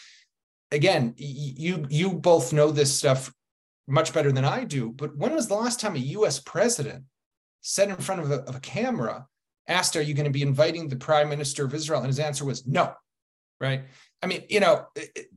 [0.73, 3.31] again you you both know this stuff
[3.89, 7.05] much better than i do but when was the last time a us president
[7.61, 9.27] said in front of a, of a camera,
[9.69, 12.01] asked, Are you going to be inviting the prime minister of Israel?
[12.01, 12.93] And his answer was no.
[13.61, 13.83] Right.
[14.23, 14.87] I mean, you know,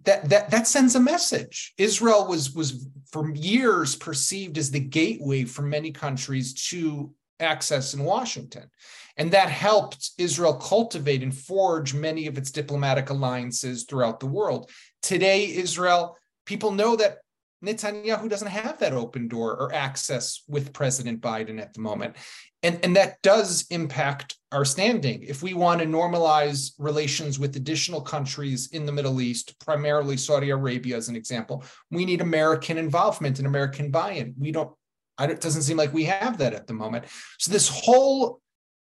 [0.04, 1.74] that that that sends a message.
[1.78, 8.04] Israel was was for years perceived as the gateway for many countries to access in
[8.04, 8.70] Washington.
[9.18, 14.72] And that helped Israel cultivate and forge many of its diplomatic alliances throughout the world.
[15.02, 17.20] Today, Israel, people know that
[17.64, 22.16] Netanyahu doesn't have that open door or access with President Biden at the moment.
[22.62, 25.24] And, and that does impact our standing.
[25.24, 30.50] If we want to normalize relations with additional countries in the Middle East, primarily Saudi
[30.50, 34.34] Arabia as an example, we need American involvement and American buy in.
[34.38, 34.72] We don't,
[35.20, 37.06] it doesn't seem like we have that at the moment.
[37.38, 38.42] So, this whole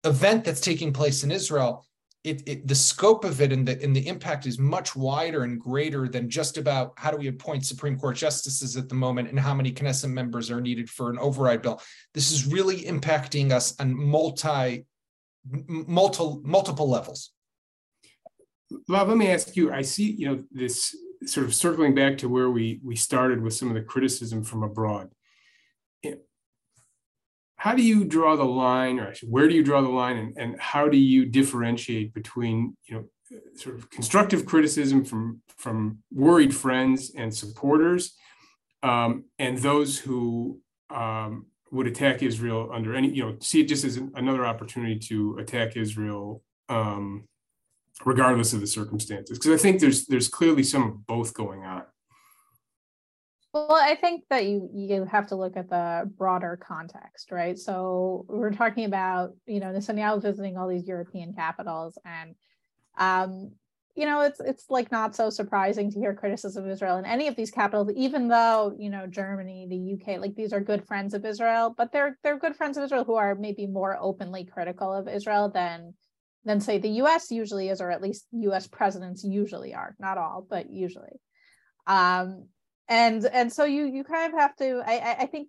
[0.04, 1.86] event that's taking place in Israel
[2.24, 5.60] it, it, the scope of it and the and the impact is much wider and
[5.60, 9.40] greater than just about how do we appoint Supreme Court justices at the moment and
[9.40, 11.82] how many Knesset members are needed for an override bill.
[12.14, 14.86] This is really impacting us on multi
[15.68, 17.32] multiple multiple levels.
[18.88, 19.74] Bob, let me ask you.
[19.74, 20.96] I see, you know, this
[21.26, 24.64] sort of circling back to where we we started with some of the criticism from
[24.64, 25.10] abroad
[27.64, 30.38] how do you draw the line or actually where do you draw the line and,
[30.38, 33.06] and how do you differentiate between you know
[33.56, 38.16] sort of constructive criticism from from worried friends and supporters
[38.84, 40.60] um, and those who
[40.90, 45.38] um, would attack Israel under any you know see it just as another opportunity to
[45.40, 47.24] attack Israel um,
[48.04, 51.84] regardless of the circumstances because I think there's there's clearly some of both going on.
[53.54, 57.56] Well, I think that you you have to look at the broader context, right?
[57.56, 62.34] So we're talking about you know Netanyahu visiting all these European capitals, and
[62.98, 63.52] um,
[63.94, 67.28] you know it's it's like not so surprising to hear criticism of Israel in any
[67.28, 71.14] of these capitals, even though you know Germany, the UK, like these are good friends
[71.14, 74.92] of Israel, but they're they're good friends of Israel who are maybe more openly critical
[74.92, 75.94] of Israel than
[76.44, 80.44] than say the US usually is, or at least US presidents usually are, not all,
[80.50, 81.22] but usually.
[81.86, 82.48] Um,
[82.88, 85.48] and and so you you kind of have to i i think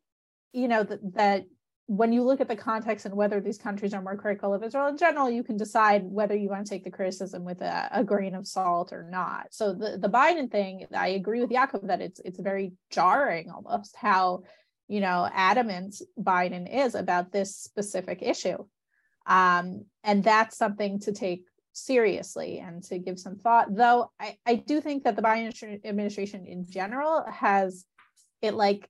[0.52, 1.44] you know that that
[1.86, 4.86] when you look at the context and whether these countries are more critical of israel
[4.86, 8.04] in general you can decide whether you want to take the criticism with a, a
[8.04, 9.48] grain of salt or not.
[9.50, 13.96] So the the biden thing i agree with Yaakov that it's it's very jarring almost
[13.96, 14.44] how
[14.88, 18.64] you know adamant biden is about this specific issue.
[19.26, 21.44] Um, and that's something to take
[21.74, 23.74] seriously and to give some thought.
[23.74, 27.84] Though I, I do think that the Biden administration in general has
[28.40, 28.88] it like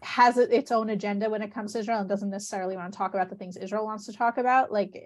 [0.00, 3.14] has its own agenda when it comes to Israel and doesn't necessarily want to talk
[3.14, 4.72] about the things Israel wants to talk about.
[4.72, 4.98] Like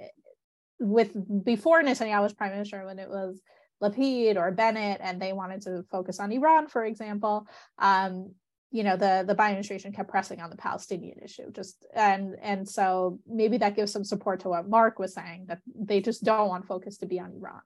[0.78, 1.12] with
[1.44, 3.40] before Netanyahu was prime minister, when it was
[3.82, 7.46] Lapid or Bennett, and they wanted to focus on Iran, for example.
[7.78, 8.34] Um,
[8.70, 12.68] you know the the Biden administration kept pressing on the Palestinian issue just and and
[12.68, 16.48] so maybe that gives some support to what Mark was saying that they just don't
[16.48, 17.60] want focus to be on Iran.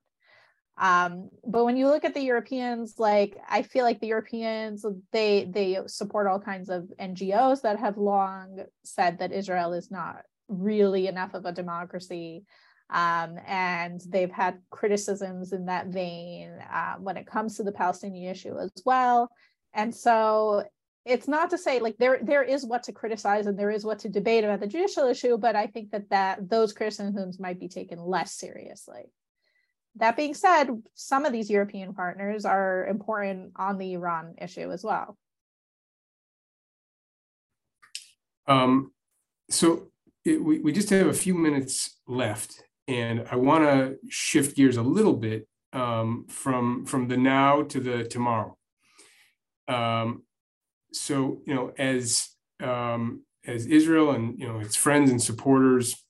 [0.79, 5.45] Um, but when you look at the Europeans, like I feel like the Europeans they
[5.45, 11.07] they support all kinds of NGOs that have long said that Israel is not really
[11.07, 12.45] enough of a democracy.
[12.89, 18.31] Um, and they've had criticisms in that vein uh, when it comes to the Palestinian
[18.31, 19.31] issue as well.
[19.73, 20.65] And so
[21.05, 24.01] it's not to say like there there is what to criticize and there is what
[24.01, 27.69] to debate about the judicial issue but i think that that those criticisms might be
[27.69, 29.05] taken less seriously.
[29.97, 34.85] That being said some of these european partners are important on the iran issue as
[34.85, 35.17] well.
[38.47, 38.93] Um,
[39.49, 39.91] so
[40.25, 44.77] it, we, we just have a few minutes left and i want to shift gears
[44.77, 48.57] a little bit um, from from the now to the tomorrow.
[49.69, 50.25] Um,
[50.93, 52.28] so you know as
[52.62, 56.05] um, as Israel and you know its friends and supporters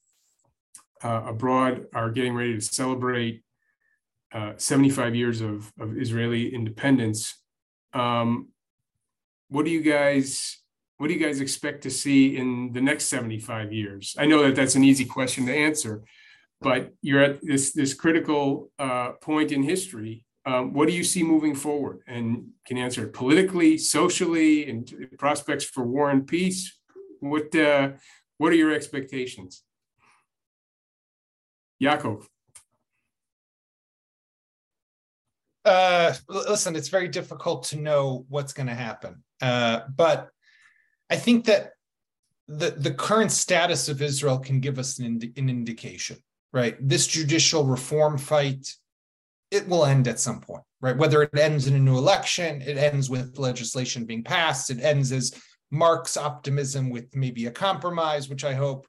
[1.02, 3.42] uh, abroad are getting ready to celebrate
[4.32, 7.36] uh, 75 years of, of Israeli independence.
[7.92, 8.48] Um,
[9.48, 10.58] what do you guys
[10.98, 14.14] what do you guys expect to see in the next 75 years?
[14.18, 16.02] I know that that's an easy question to answer,
[16.60, 21.22] but you're at this this critical uh, point in history um, what do you see
[21.22, 22.00] moving forward?
[22.06, 26.78] And can answer it politically, socially, and prospects for war and peace?
[27.20, 27.90] What uh,
[28.38, 29.62] what are your expectations?
[31.82, 32.26] Yaakov?
[35.64, 39.22] Uh, listen, it's very difficult to know what's going to happen.
[39.40, 40.30] Uh, but
[41.10, 41.72] I think that
[42.48, 46.16] the, the current status of Israel can give us an, ind- an indication,
[46.52, 46.76] right?
[46.80, 48.74] This judicial reform fight
[49.50, 50.96] it will end at some point, right?
[50.96, 55.12] Whether it ends in a new election, it ends with legislation being passed, it ends
[55.12, 55.34] as
[55.70, 58.86] Mark's optimism with maybe a compromise, which I hope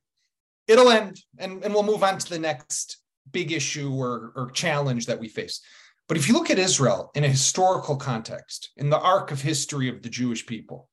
[0.68, 2.98] it'll end, and, and we'll move on to the next
[3.32, 5.62] big issue or, or challenge that we face.
[6.08, 9.88] But if you look at Israel in a historical context, in the arc of history
[9.88, 10.90] of the Jewish people,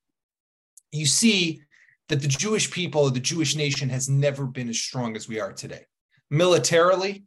[0.92, 1.62] you see
[2.08, 5.52] that the Jewish people, the Jewish nation has never been as strong as we are
[5.52, 5.82] today.
[6.30, 7.24] Militarily,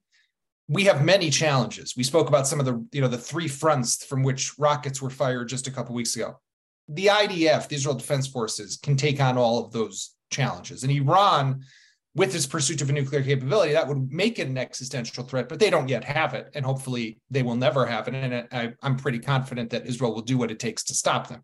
[0.72, 1.98] we have many challenges.
[1.98, 5.10] We spoke about some of the, you know, the three fronts from which rockets were
[5.10, 6.40] fired just a couple weeks ago.
[6.88, 10.84] The IDF, the Israel Defense Forces, can take on all of those challenges.
[10.84, 11.66] And Iran,
[12.16, 15.60] with its pursuit of a nuclear capability, that would make it an existential threat, but
[15.60, 16.50] they don't yet have it.
[16.56, 18.14] And hopefully they will never have it.
[18.14, 21.44] And I, am pretty confident that Israel will do what it takes to stop them.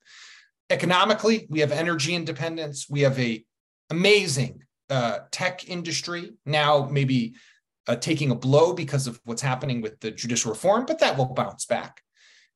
[0.69, 2.87] Economically, we have energy independence.
[2.89, 3.43] We have a
[3.89, 7.35] amazing uh, tech industry now, maybe
[7.87, 11.33] uh, taking a blow because of what's happening with the judicial reform, but that will
[11.33, 12.01] bounce back.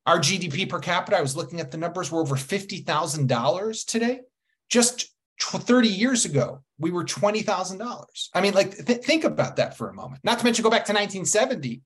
[0.06, 4.22] Our GDP per capita, I was looking at the numbers, we're over $50,000 today.
[4.70, 8.06] Just 30 years ago, we were $20,000.
[8.34, 10.22] I mean, like, th- think about that for a moment.
[10.24, 11.82] Not to mention, go back to 1970,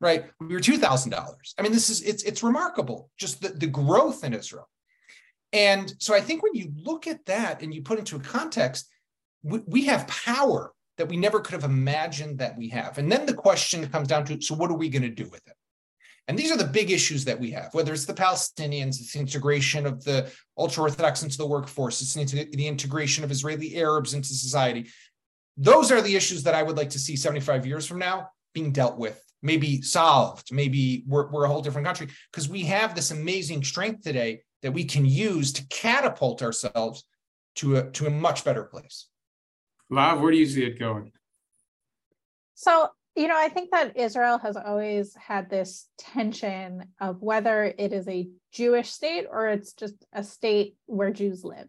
[0.00, 0.26] right?
[0.40, 1.14] We were $2,000.
[1.58, 4.68] I mean, this is, it's, it's remarkable, just the, the growth in Israel.
[5.52, 8.90] And so I think when you look at that and you put into a context,
[9.42, 12.98] we, we have power that we never could have imagined that we have.
[12.98, 15.46] And then the question comes down to so, what are we going to do with
[15.46, 15.54] it?
[16.26, 19.20] And these are the big issues that we have, whether it's the Palestinians, it's the
[19.20, 24.28] integration of the ultra Orthodox into the workforce, it's the integration of Israeli Arabs into
[24.28, 24.88] society.
[25.56, 28.72] Those are the issues that I would like to see 75 years from now being
[28.72, 33.10] dealt with, maybe solved, maybe we're, we're a whole different country, because we have this
[33.10, 37.04] amazing strength today that we can use to catapult ourselves
[37.56, 39.08] to a, to a much better place.
[39.90, 41.12] Lahav, where do you see it going?
[42.54, 47.92] So, you know, I think that Israel has always had this tension of whether it
[47.92, 51.68] is a Jewish state or it's just a state where Jews live.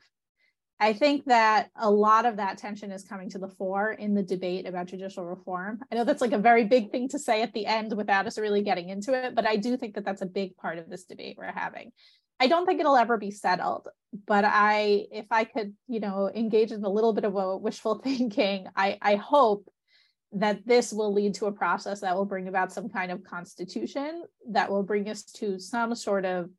[0.79, 4.23] I think that a lot of that tension is coming to the fore in the
[4.23, 5.79] debate about judicial reform.
[5.89, 8.37] I know that's like a very big thing to say at the end without us
[8.37, 11.05] really getting into it, but I do think that that's a big part of this
[11.05, 11.91] debate we're having.
[12.39, 13.87] I don't think it'll ever be settled,
[14.27, 17.95] but I, if I could, you know, engage in a little bit of a wishful
[18.03, 19.69] thinking, I, I hope
[20.33, 24.23] that this will lead to a process that will bring about some kind of constitution
[24.49, 26.49] that will bring us to some sort of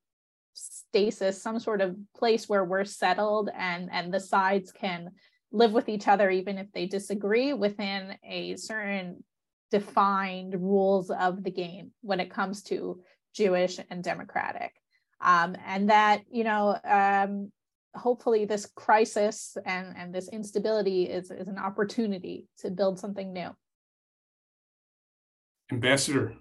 [0.55, 5.11] stasis, some sort of place where we're settled and and the sides can
[5.53, 9.22] live with each other even if they disagree within a certain
[9.70, 13.03] defined rules of the game when it comes to
[13.35, 14.72] Jewish and democratic
[15.21, 17.51] um, and that you know um,
[17.95, 23.51] hopefully this crisis and and this instability is is an opportunity to build something new
[25.73, 26.35] ambassador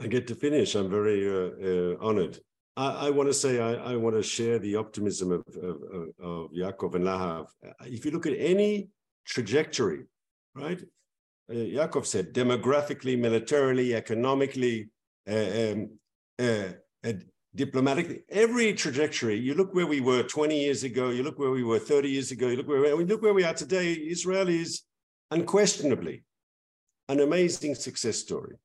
[0.00, 2.38] i get to finish i'm very uh, uh, honored
[2.76, 5.76] I, I want to say I, I, want to share the optimism of, of,
[6.18, 7.48] of Yaakov and Lahav.
[7.84, 8.88] If you look at any
[9.26, 10.04] trajectory,
[10.54, 10.80] right?
[11.50, 14.88] Uh, Yaakov said demographically, militarily, economically,
[15.28, 15.98] uh, um,
[16.38, 17.12] uh,
[17.54, 21.62] diplomatically, every trajectory, you look where we were 20 years ago, you look where we
[21.62, 24.82] were 30 years ago, you look where we look where we are today, Israel is
[25.30, 26.24] unquestionably
[27.08, 28.56] an amazing success story.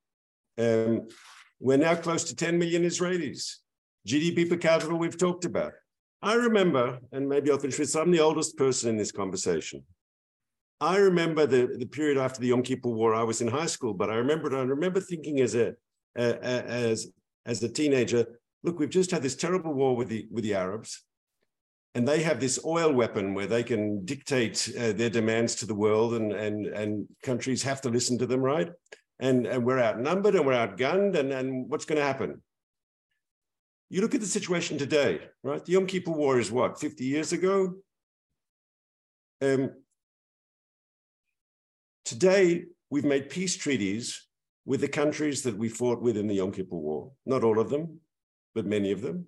[0.57, 1.07] Um,
[1.59, 3.55] we're now close to 10 million Israelis.
[4.07, 5.73] GDP per capita we've talked about.
[6.21, 9.83] I remember, and maybe I'll finish with, I'm the oldest person in this conversation.
[10.79, 13.15] I remember the, the period after the Yom Kippur War.
[13.15, 15.73] I was in high school, but I remember I remember thinking as a,
[16.15, 17.07] as
[17.45, 18.25] as a teenager,
[18.63, 21.03] look, we've just had this terrible war with the with the Arabs,
[21.95, 25.75] and they have this oil weapon where they can dictate uh, their demands to the
[25.75, 28.71] world, and and and countries have to listen to them, right?
[29.19, 32.41] And and we're outnumbered and we're outgunned, and and what's going to happen?
[33.89, 35.63] You look at the situation today, right?
[35.63, 37.75] The Yom Kippur War is what, 50 years ago?
[39.41, 39.71] Um,
[42.03, 44.27] today, we've made peace treaties
[44.65, 47.11] with the countries that we fought with in the Yom Kippur War.
[47.25, 48.01] Not all of them,
[48.57, 49.27] but many of them.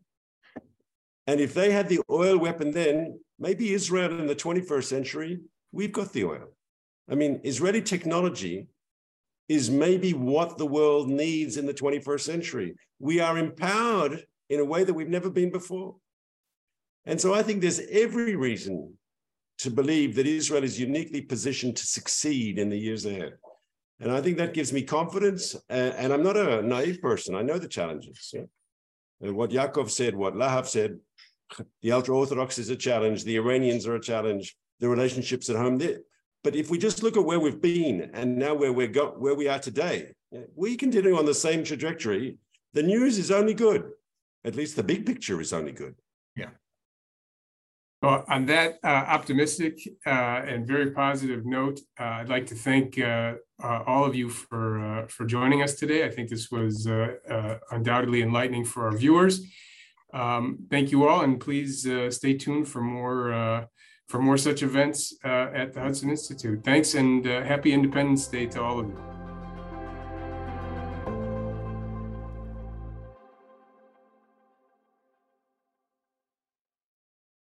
[1.28, 5.40] And if they had the oil weapon then, maybe Israel in the 21st century,
[5.72, 6.48] we've got the oil.
[7.12, 8.70] I mean, Israeli technology
[9.48, 12.74] is maybe what the world needs in the 21st century.
[12.98, 15.96] We are empowered in a way that we've never been before.
[17.06, 18.98] And so I think there's every reason
[19.60, 23.34] to believe that Israel is uniquely positioned to succeed in the years ahead.
[24.00, 25.56] And I think that gives me confidence.
[25.70, 27.36] And I'm not a naive person.
[27.36, 28.32] I know the challenges.
[28.34, 28.48] Yeah?
[29.22, 31.00] And what Yaakov said, what Lahav said,
[31.82, 35.78] the ultra Orthodox is a challenge, the Iranians are a challenge, the relationships at home.
[35.78, 36.00] There.
[36.44, 39.36] But if we just look at where we've been and now where we're go, where
[39.36, 40.14] we are today,
[40.56, 42.38] we continue on the same trajectory.
[42.74, 43.90] The news is only good.
[44.46, 45.96] At least the big picture is only good.
[46.36, 46.52] Yeah.
[48.02, 52.98] Well, on that uh, optimistic uh, and very positive note, uh, I'd like to thank
[52.98, 56.06] uh, uh, all of you for uh, for joining us today.
[56.06, 56.88] I think this was
[57.72, 59.42] undoubtedly enlightening for our viewers.
[60.14, 63.68] Um, thank you all, and please stay tuned for more
[64.08, 66.64] for more such events at the Hudson Institute.
[66.64, 69.19] Thanks and happy Independence Day to all of you.